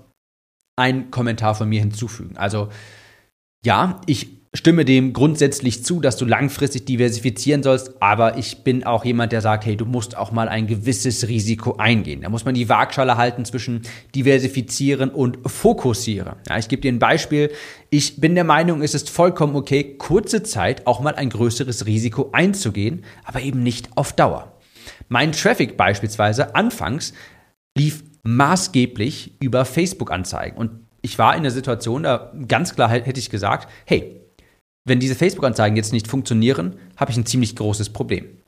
einen 0.77 1.11
Kommentar 1.11 1.55
von 1.55 1.69
mir 1.69 1.79
hinzufügen. 1.79 2.37
Also 2.37 2.69
ja, 3.63 4.01
ich 4.05 4.41
stimme 4.53 4.83
dem 4.83 5.13
grundsätzlich 5.13 5.85
zu, 5.85 6.01
dass 6.01 6.17
du 6.17 6.25
langfristig 6.25 6.85
diversifizieren 6.85 7.63
sollst, 7.63 8.01
aber 8.01 8.37
ich 8.37 8.63
bin 8.65 8.83
auch 8.83 9.05
jemand, 9.05 9.31
der 9.31 9.39
sagt, 9.39 9.65
hey, 9.65 9.77
du 9.77 9.85
musst 9.85 10.17
auch 10.17 10.31
mal 10.31 10.49
ein 10.49 10.67
gewisses 10.67 11.29
Risiko 11.29 11.77
eingehen. 11.77 12.21
Da 12.21 12.29
muss 12.29 12.43
man 12.43 12.53
die 12.53 12.67
Waagschale 12.67 13.15
halten 13.15 13.45
zwischen 13.45 13.83
diversifizieren 14.13 15.09
und 15.09 15.39
fokussieren. 15.45 16.33
Ja, 16.49 16.57
ich 16.57 16.67
gebe 16.67 16.81
dir 16.81 16.91
ein 16.91 16.99
Beispiel. 16.99 17.49
Ich 17.89 18.19
bin 18.19 18.35
der 18.35 18.43
Meinung, 18.43 18.81
es 18.81 18.93
ist 18.93 19.09
vollkommen 19.09 19.55
okay, 19.55 19.95
kurze 19.97 20.43
Zeit 20.43 20.85
auch 20.85 20.99
mal 20.99 21.15
ein 21.15 21.29
größeres 21.29 21.85
Risiko 21.85 22.29
einzugehen, 22.33 23.05
aber 23.23 23.41
eben 23.41 23.63
nicht 23.63 23.89
auf 23.95 24.11
Dauer. 24.11 24.59
Mein 25.07 25.31
Traffic 25.31 25.77
beispielsweise 25.77 26.55
anfangs 26.55 27.13
lief 27.77 28.03
maßgeblich 28.23 29.41
über 29.41 29.63
Facebook-Anzeigen 29.63 30.57
und 30.57 30.80
ich 31.01 31.17
war 31.17 31.35
in 31.35 31.43
der 31.43 31.51
Situation, 31.51 32.03
da 32.03 32.31
ganz 32.47 32.75
klar 32.75 32.89
hätte 32.89 33.19
ich 33.19 33.29
gesagt, 33.29 33.69
hey, 33.85 34.21
wenn 34.85 34.99
diese 34.99 35.15
Facebook-Anzeigen 35.15 35.75
jetzt 35.75 35.93
nicht 35.93 36.07
funktionieren, 36.07 36.77
habe 36.97 37.11
ich 37.11 37.17
ein 37.17 37.25
ziemlich 37.25 37.55
großes 37.55 37.89
Problem. 37.89 38.41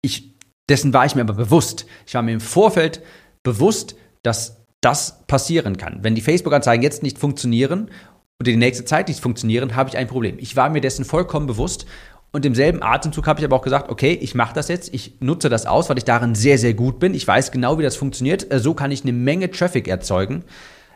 Ich, 0.00 0.34
dessen 0.68 0.92
war 0.92 1.06
ich 1.06 1.14
mir 1.14 1.22
aber 1.22 1.34
bewusst. 1.34 1.86
Ich 2.06 2.14
war 2.14 2.22
mir 2.22 2.32
im 2.32 2.40
Vorfeld 2.40 3.02
bewusst, 3.42 3.96
dass 4.22 4.64
das 4.80 5.24
passieren 5.26 5.76
kann. 5.76 6.02
Wenn 6.02 6.14
die 6.14 6.20
Facebook-Anzeigen 6.20 6.82
jetzt 6.82 7.02
nicht 7.02 7.18
funktionieren 7.18 7.90
und 8.38 8.46
die 8.46 8.56
nächste 8.56 8.84
Zeit 8.84 9.08
nicht 9.08 9.20
funktionieren, 9.20 9.74
habe 9.74 9.90
ich 9.90 9.96
ein 9.96 10.06
Problem. 10.06 10.36
Ich 10.38 10.56
war 10.56 10.70
mir 10.70 10.80
dessen 10.80 11.04
vollkommen 11.04 11.46
bewusst 11.46 11.86
und 12.30 12.44
im 12.46 12.54
selben 12.54 12.82
Atemzug 12.82 13.26
habe 13.26 13.40
ich 13.40 13.44
aber 13.44 13.56
auch 13.56 13.62
gesagt, 13.62 13.90
okay, 13.90 14.12
ich 14.12 14.34
mache 14.34 14.54
das 14.54 14.68
jetzt, 14.68 14.92
ich 14.94 15.20
nutze 15.20 15.48
das 15.48 15.66
aus, 15.66 15.88
weil 15.88 15.98
ich 15.98 16.04
darin 16.04 16.34
sehr, 16.34 16.58
sehr 16.58 16.74
gut 16.74 17.00
bin. 17.00 17.14
Ich 17.14 17.26
weiß 17.26 17.50
genau, 17.50 17.78
wie 17.78 17.82
das 17.82 17.96
funktioniert. 17.96 18.52
Äh, 18.52 18.60
so 18.60 18.74
kann 18.74 18.90
ich 18.90 19.02
eine 19.02 19.12
Menge 19.12 19.50
Traffic 19.50 19.88
erzeugen. 19.88 20.44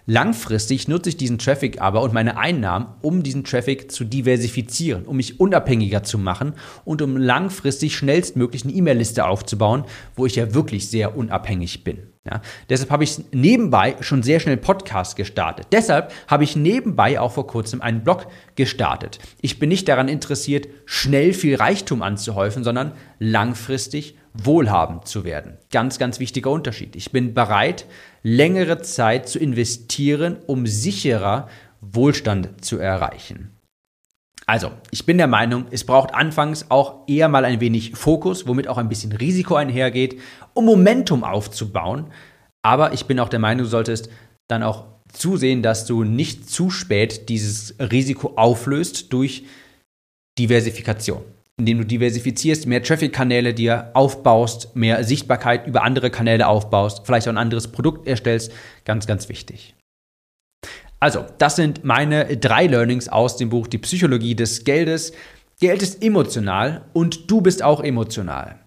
Langfristig 0.07 0.89
nutze 0.89 1.11
ich 1.11 1.17
diesen 1.17 1.39
Traffic 1.39 1.81
aber 1.81 2.03
und 2.03 2.13
meine 2.13 2.37
Einnahmen, 2.37 2.89
um 3.03 3.23
diesen 3.23 3.45
Traffic 3.45 3.93
zu 3.93 4.05
diversifizieren, 4.05 5.07
um 5.07 5.17
mich 5.17 5.39
unabhängiger 5.39 6.03
zu 6.03 6.19
machen 6.19 6.55
und 6.85 7.03
um 7.03 7.17
langfristig 7.17 7.97
schnellstmöglich 7.97 8.65
eine 8.65 8.73
E-Mail-Liste 8.73 9.25
aufzubauen, 9.25 9.85
wo 10.17 10.27
ich 10.27 10.35
ja 10.35 10.55
wirklich 10.55 10.91
sehr 10.91 11.17
unabhängig 11.17 11.85
bin. 11.85 11.99
Ja, 12.25 12.41
deshalb 12.69 12.91
habe 12.91 13.05
ich 13.05 13.19
nebenbei 13.33 13.97
schon 14.01 14.23
sehr 14.23 14.39
schnell 14.39 14.57
Podcast 14.57 15.17
gestartet. 15.17 15.67
Deshalb 15.73 16.13
habe 16.29 16.45
ich 16.45 16.55
nebenbei 16.55 17.19
auch 17.19 17.33
vor 17.33 17.49
kurzem 17.49 17.81
einen 17.81 18.05
Blog 18.05 18.27
gestartet. 18.55 19.19
Ich 19.41 19.59
bin 19.59 19.69
nicht 19.69 19.89
daran 19.89 20.09
interessiert, 20.09 20.69
schnell 20.85 21.33
viel 21.33 21.57
Reichtum 21.57 22.03
anzuhäufen, 22.03 22.63
sondern 22.63 22.93
langfristig 23.19 24.17
wohlhabend 24.35 25.07
zu 25.07 25.25
werden. 25.25 25.59
Ganz, 25.71 25.99
ganz 25.99 26.19
wichtiger 26.21 26.51
Unterschied. 26.51 26.97
Ich 26.97 27.13
bin 27.13 27.35
bereit, 27.35 27.87
längere 28.23 28.81
Zeit 28.83 29.29
zu 29.29 29.39
investieren, 29.39 30.39
um 30.47 30.67
sicherer 30.67 31.49
Wohlstand 31.81 32.65
zu 32.65 32.79
erreichen. 32.79 33.59
Also, 34.47 34.73
ich 34.91 35.07
bin 35.07 35.19
der 35.19 35.29
Meinung, 35.29 35.67
es 35.71 35.85
braucht 35.85 36.15
anfangs 36.15 36.71
auch 36.71 37.07
eher 37.07 37.29
mal 37.29 37.45
ein 37.45 37.61
wenig 37.61 37.95
Fokus, 37.95 38.47
womit 38.47 38.69
auch 38.69 38.79
ein 38.79 38.89
bisschen 38.89 39.13
Risiko 39.13 39.55
einhergeht, 39.55 40.21
um 40.55 40.65
Momentum 40.65 41.23
aufzubauen. 41.25 42.07
Aber 42.63 42.93
ich 42.93 43.07
bin 43.07 43.21
auch 43.21 43.29
der 43.29 43.39
Meinung, 43.39 43.65
du 43.65 43.71
solltest 43.71 44.11
dann 44.49 44.63
auch 44.63 44.87
zusehen, 45.13 45.63
dass 45.63 45.87
du 45.87 46.05
nicht 46.05 46.51
zu 46.51 46.71
spät 46.71 47.29
dieses 47.29 47.77
Risiko 47.79 48.33
auflöst 48.37 49.13
durch 49.13 49.45
Diversifikation 50.39 51.23
indem 51.63 51.79
du 51.79 51.85
diversifizierst, 51.85 52.67
mehr 52.67 52.83
Traffic-Kanäle 52.83 53.55
dir 53.55 53.93
aufbaust, 53.95 54.75
mehr 54.75 55.05
Sichtbarkeit 55.05 55.69
über 55.69 55.85
andere 55.85 56.11
Kanäle 56.11 56.49
aufbaust, 56.49 57.03
vielleicht 57.05 57.29
auch 57.29 57.33
ein 57.33 57.39
anderes 57.39 57.69
Produkt 57.69 58.09
erstellst. 58.09 58.53
Ganz, 58.85 59.07
ganz 59.07 59.29
wichtig. 59.29 59.77
Also, 60.99 61.25
das 61.39 61.55
sind 61.55 61.85
meine 61.85 62.37
drei 62.37 62.67
Learnings 62.67 63.09
aus 63.09 63.37
dem 63.37 63.49
Buch 63.49 63.69
Die 63.69 63.79
Psychologie 63.79 64.35
des 64.35 64.65
Geldes. 64.65 65.13
Geld 65.61 65.83
ist 65.83 66.03
emotional 66.03 66.83
und 66.93 67.31
du 67.31 67.41
bist 67.41 67.63
auch 67.63 67.81
emotional. 67.81 68.59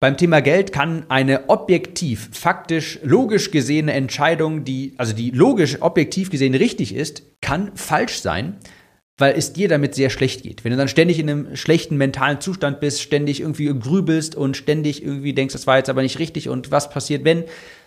Beim 0.00 0.16
Thema 0.16 0.40
Geld 0.40 0.72
kann 0.72 1.04
eine 1.10 1.50
objektiv, 1.50 2.30
faktisch, 2.32 2.98
logisch 3.02 3.50
gesehene 3.50 3.92
Entscheidung, 3.92 4.64
die, 4.64 4.94
also 4.96 5.12
die 5.12 5.30
logisch, 5.32 5.82
objektiv 5.82 6.30
gesehen 6.30 6.54
richtig 6.54 6.94
ist, 6.94 7.22
kann 7.42 7.72
falsch 7.74 8.20
sein 8.20 8.56
weil 9.20 9.36
es 9.36 9.52
dir 9.52 9.68
damit 9.68 9.94
sehr 9.94 10.10
schlecht 10.10 10.42
geht. 10.42 10.64
Wenn 10.64 10.72
du 10.72 10.78
dann 10.78 10.88
ständig 10.88 11.18
in 11.18 11.28
einem 11.28 11.56
schlechten 11.56 11.96
mentalen 11.96 12.40
Zustand 12.40 12.80
bist, 12.80 13.02
ständig 13.02 13.40
irgendwie 13.40 13.66
grübelst 13.66 14.34
und 14.34 14.56
ständig 14.56 15.02
irgendwie 15.02 15.34
denkst, 15.34 15.52
das 15.52 15.66
war 15.66 15.76
jetzt 15.76 15.90
aber 15.90 16.02
nicht 16.02 16.18
richtig 16.18 16.48
und 16.48 16.70
was 16.70 16.90
passiert, 16.90 17.24
wenn, 17.24 17.44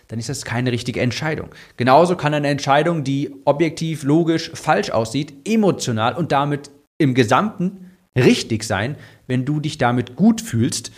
dann 0.08 0.18
ist 0.18 0.28
das 0.28 0.44
keine 0.44 0.70
richtige 0.70 1.00
Entscheidung. 1.00 1.48
Genauso 1.76 2.16
kann 2.16 2.34
eine 2.34 2.48
Entscheidung, 2.48 3.04
die 3.04 3.34
objektiv, 3.44 4.04
logisch 4.04 4.50
falsch 4.54 4.90
aussieht, 4.90 5.34
emotional 5.44 6.14
und 6.14 6.30
damit 6.30 6.70
im 6.98 7.14
Gesamten 7.14 7.90
richtig 8.16 8.64
sein, 8.64 8.96
wenn 9.26 9.44
du 9.44 9.60
dich 9.60 9.78
damit 9.78 10.14
gut 10.16 10.40
fühlst 10.40 10.92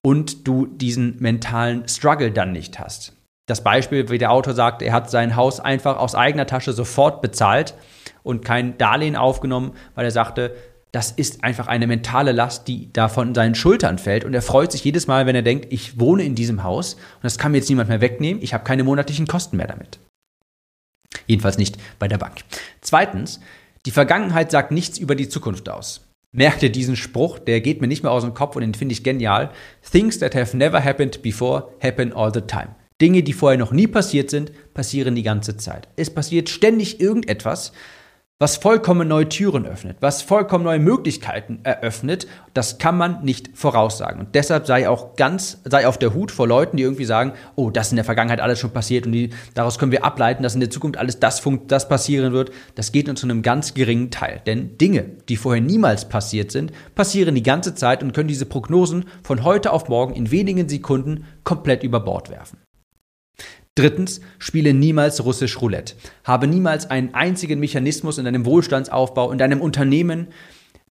und 0.00 0.48
du 0.48 0.66
diesen 0.66 1.16
mentalen 1.20 1.86
Struggle 1.86 2.32
dann 2.32 2.52
nicht 2.52 2.78
hast. 2.78 3.12
Das 3.46 3.62
Beispiel, 3.62 4.08
wie 4.08 4.18
der 4.18 4.30
Autor 4.30 4.54
sagt, 4.54 4.80
er 4.82 4.92
hat 4.92 5.10
sein 5.10 5.36
Haus 5.36 5.60
einfach 5.60 5.98
aus 5.98 6.14
eigener 6.14 6.46
Tasche 6.46 6.72
sofort 6.72 7.20
bezahlt 7.20 7.74
und 8.22 8.44
kein 8.44 8.78
Darlehen 8.78 9.16
aufgenommen, 9.16 9.72
weil 9.94 10.04
er 10.04 10.10
sagte, 10.10 10.54
das 10.92 11.10
ist 11.10 11.42
einfach 11.42 11.68
eine 11.68 11.86
mentale 11.86 12.32
Last, 12.32 12.68
die 12.68 12.92
da 12.92 13.08
von 13.08 13.34
seinen 13.34 13.54
Schultern 13.54 13.98
fällt. 13.98 14.24
Und 14.24 14.34
er 14.34 14.42
freut 14.42 14.70
sich 14.70 14.84
jedes 14.84 15.06
Mal, 15.06 15.26
wenn 15.26 15.34
er 15.34 15.42
denkt, 15.42 15.72
ich 15.72 15.98
wohne 15.98 16.22
in 16.22 16.34
diesem 16.34 16.62
Haus 16.62 16.94
und 16.94 17.24
das 17.24 17.38
kann 17.38 17.52
mir 17.52 17.58
jetzt 17.58 17.70
niemand 17.70 17.88
mehr 17.88 18.02
wegnehmen. 18.02 18.42
Ich 18.42 18.52
habe 18.52 18.64
keine 18.64 18.84
monatlichen 18.84 19.26
Kosten 19.26 19.56
mehr 19.56 19.66
damit. 19.66 19.98
Jedenfalls 21.26 21.56
nicht 21.56 21.78
bei 21.98 22.08
der 22.08 22.18
Bank. 22.18 22.42
Zweitens, 22.82 23.40
die 23.86 23.90
Vergangenheit 23.90 24.50
sagt 24.50 24.70
nichts 24.70 24.98
über 24.98 25.14
die 25.14 25.28
Zukunft 25.28 25.68
aus. 25.68 26.06
Merkt 26.34 26.62
ihr 26.62 26.72
diesen 26.72 26.96
Spruch, 26.96 27.38
der 27.38 27.60
geht 27.60 27.80
mir 27.80 27.88
nicht 27.88 28.02
mehr 28.02 28.12
aus 28.12 28.22
dem 28.22 28.34
Kopf 28.34 28.56
und 28.56 28.62
den 28.62 28.74
finde 28.74 28.94
ich 28.94 29.04
genial. 29.04 29.50
Things 29.90 30.18
that 30.18 30.34
have 30.34 30.56
never 30.56 30.82
happened 30.82 31.22
before 31.22 31.68
happen 31.82 32.12
all 32.12 32.32
the 32.32 32.40
time. 32.42 32.74
Dinge, 33.00 33.22
die 33.22 33.32
vorher 33.32 33.58
noch 33.58 33.72
nie 33.72 33.86
passiert 33.86 34.30
sind, 34.30 34.52
passieren 34.74 35.14
die 35.14 35.22
ganze 35.22 35.56
Zeit. 35.56 35.88
Es 35.96 36.08
passiert 36.08 36.48
ständig 36.48 37.00
irgendetwas, 37.00 37.72
was 38.42 38.56
vollkommen 38.56 39.06
neue 39.06 39.28
Türen 39.28 39.66
öffnet, 39.66 39.98
was 40.00 40.20
vollkommen 40.20 40.64
neue 40.64 40.80
Möglichkeiten 40.80 41.60
eröffnet, 41.62 42.26
das 42.54 42.78
kann 42.78 42.98
man 42.98 43.22
nicht 43.22 43.50
voraussagen. 43.54 44.18
Und 44.18 44.34
deshalb 44.34 44.66
sei 44.66 44.88
auch 44.88 45.14
ganz, 45.14 45.60
sei 45.64 45.86
auf 45.86 45.96
der 45.96 46.12
Hut 46.12 46.32
vor 46.32 46.48
Leuten, 46.48 46.76
die 46.76 46.82
irgendwie 46.82 47.04
sagen, 47.04 47.34
oh, 47.54 47.70
das 47.70 47.86
ist 47.86 47.92
in 47.92 47.96
der 47.96 48.04
Vergangenheit 48.04 48.40
alles 48.40 48.58
schon 48.58 48.72
passiert 48.72 49.06
und 49.06 49.12
die, 49.12 49.30
daraus 49.54 49.78
können 49.78 49.92
wir 49.92 50.04
ableiten, 50.04 50.42
dass 50.42 50.54
in 50.54 50.60
der 50.60 50.70
Zukunft 50.70 50.98
alles 50.98 51.20
das, 51.20 51.40
das 51.68 51.88
passieren 51.88 52.32
wird. 52.32 52.50
Das 52.74 52.90
geht 52.90 53.06
nur 53.06 53.14
zu 53.14 53.26
einem 53.26 53.42
ganz 53.42 53.74
geringen 53.74 54.10
Teil. 54.10 54.42
Denn 54.44 54.76
Dinge, 54.76 55.04
die 55.28 55.36
vorher 55.36 55.62
niemals 55.62 56.08
passiert 56.08 56.50
sind, 56.50 56.72
passieren 56.96 57.36
die 57.36 57.44
ganze 57.44 57.76
Zeit 57.76 58.02
und 58.02 58.12
können 58.12 58.26
diese 58.26 58.46
Prognosen 58.46 59.04
von 59.22 59.44
heute 59.44 59.72
auf 59.72 59.88
morgen 59.88 60.14
in 60.14 60.32
wenigen 60.32 60.68
Sekunden 60.68 61.26
komplett 61.44 61.84
über 61.84 62.00
Bord 62.00 62.28
werfen. 62.28 62.58
Drittens, 63.74 64.20
spiele 64.38 64.74
niemals 64.74 65.24
russisch 65.24 65.60
Roulette. 65.62 65.94
Habe 66.24 66.46
niemals 66.46 66.90
einen 66.90 67.14
einzigen 67.14 67.58
Mechanismus 67.58 68.18
in 68.18 68.26
deinem 68.26 68.44
Wohlstandsaufbau, 68.44 69.32
in 69.32 69.38
deinem 69.38 69.62
Unternehmen, 69.62 70.28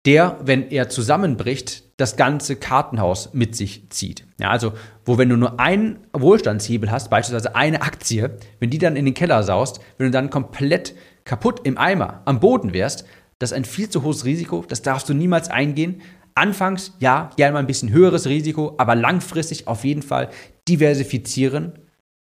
der, 0.05 0.39
wenn 0.41 0.69
er 0.69 0.87
zusammenbricht, 0.87 1.83
das 1.97 2.15
ganze 2.15 2.55
Kartenhaus 2.55 3.33
mit 3.33 3.53
sich 3.53 3.89
zieht. 3.89 4.25
Ja, 4.39 4.49
also, 4.49 4.71
wo 5.03 5.17
wenn 5.17 5.27
du 5.27 5.35
nur 5.35 5.59
einen 5.59 5.99
Wohlstandshebel 6.13 6.89
hast, 6.89 7.09
beispielsweise 7.09 7.53
eine 7.53 7.81
Aktie, 7.81 8.37
wenn 8.59 8.69
die 8.69 8.77
dann 8.77 8.95
in 8.95 9.03
den 9.03 9.13
Keller 9.13 9.43
saust, 9.43 9.81
wenn 9.97 10.07
du 10.07 10.11
dann 10.11 10.29
komplett 10.29 10.95
kaputt 11.25 11.61
im 11.65 11.77
Eimer 11.77 12.21
am 12.23 12.39
Boden 12.39 12.73
wärst, 12.73 13.03
das 13.39 13.51
ist 13.51 13.57
ein 13.57 13.65
viel 13.65 13.89
zu 13.89 14.03
hohes 14.03 14.23
Risiko, 14.23 14.63
das 14.65 14.81
darfst 14.81 15.09
du 15.09 15.13
niemals 15.13 15.49
eingehen. 15.49 16.01
Anfangs, 16.33 16.93
ja, 16.99 17.31
gerne 17.35 17.53
mal 17.53 17.59
ein 17.59 17.67
bisschen 17.67 17.91
höheres 17.91 18.27
Risiko, 18.27 18.75
aber 18.77 18.95
langfristig 18.95 19.67
auf 19.67 19.83
jeden 19.83 20.01
Fall 20.01 20.29
diversifizieren 20.69 21.73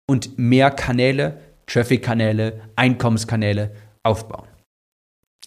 und 0.07 0.39
mehr 0.39 0.71
Kanäle, 0.71 1.41
Traffic-Kanäle, 1.67 2.61
Einkommenskanäle 2.77 3.73
aufbauen. 4.03 4.47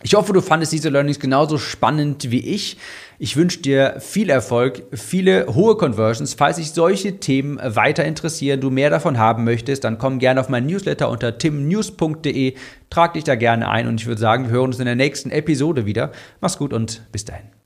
Ich 0.02 0.14
hoffe, 0.14 0.32
du 0.32 0.42
fandest 0.42 0.72
diese 0.72 0.88
Learnings 0.88 1.20
genauso 1.20 1.58
spannend 1.58 2.32
wie 2.32 2.40
ich. 2.40 2.78
Ich 3.18 3.36
wünsche 3.36 3.60
dir 3.60 3.98
viel 4.00 4.30
Erfolg, 4.30 4.84
viele 4.94 5.48
hohe 5.54 5.76
Conversions. 5.76 6.36
Falls 6.36 6.56
sich 6.56 6.72
solche 6.72 7.20
Themen 7.20 7.60
weiter 7.62 8.06
interessieren, 8.06 8.62
du 8.62 8.70
mehr 8.70 8.90
davon 8.90 9.18
haben 9.18 9.44
möchtest, 9.44 9.84
dann 9.84 9.98
komm 9.98 10.20
gerne 10.20 10.40
auf 10.40 10.48
meinen 10.48 10.68
Newsletter 10.68 11.10
unter 11.10 11.38
timnews.de, 11.38 12.56
trag 12.90 13.14
dich 13.14 13.26
da 13.26 13.36
gerne 13.36 13.68
ein 13.68 13.88
und 13.88 14.00
ich 14.00 14.08
würde 14.08 14.22
sagen, 14.22 14.46
wir 14.46 14.52
hören 14.52 14.68
uns 14.68 14.80
in 14.80 14.86
der 14.86 14.96
nächsten 14.96 15.32
Episode 15.32 15.86
wieder. 15.86 16.14
Mach's 16.40 16.58
gut 16.58 16.72
und 16.72 17.02
bis 17.12 17.26
dahin. 17.26 17.59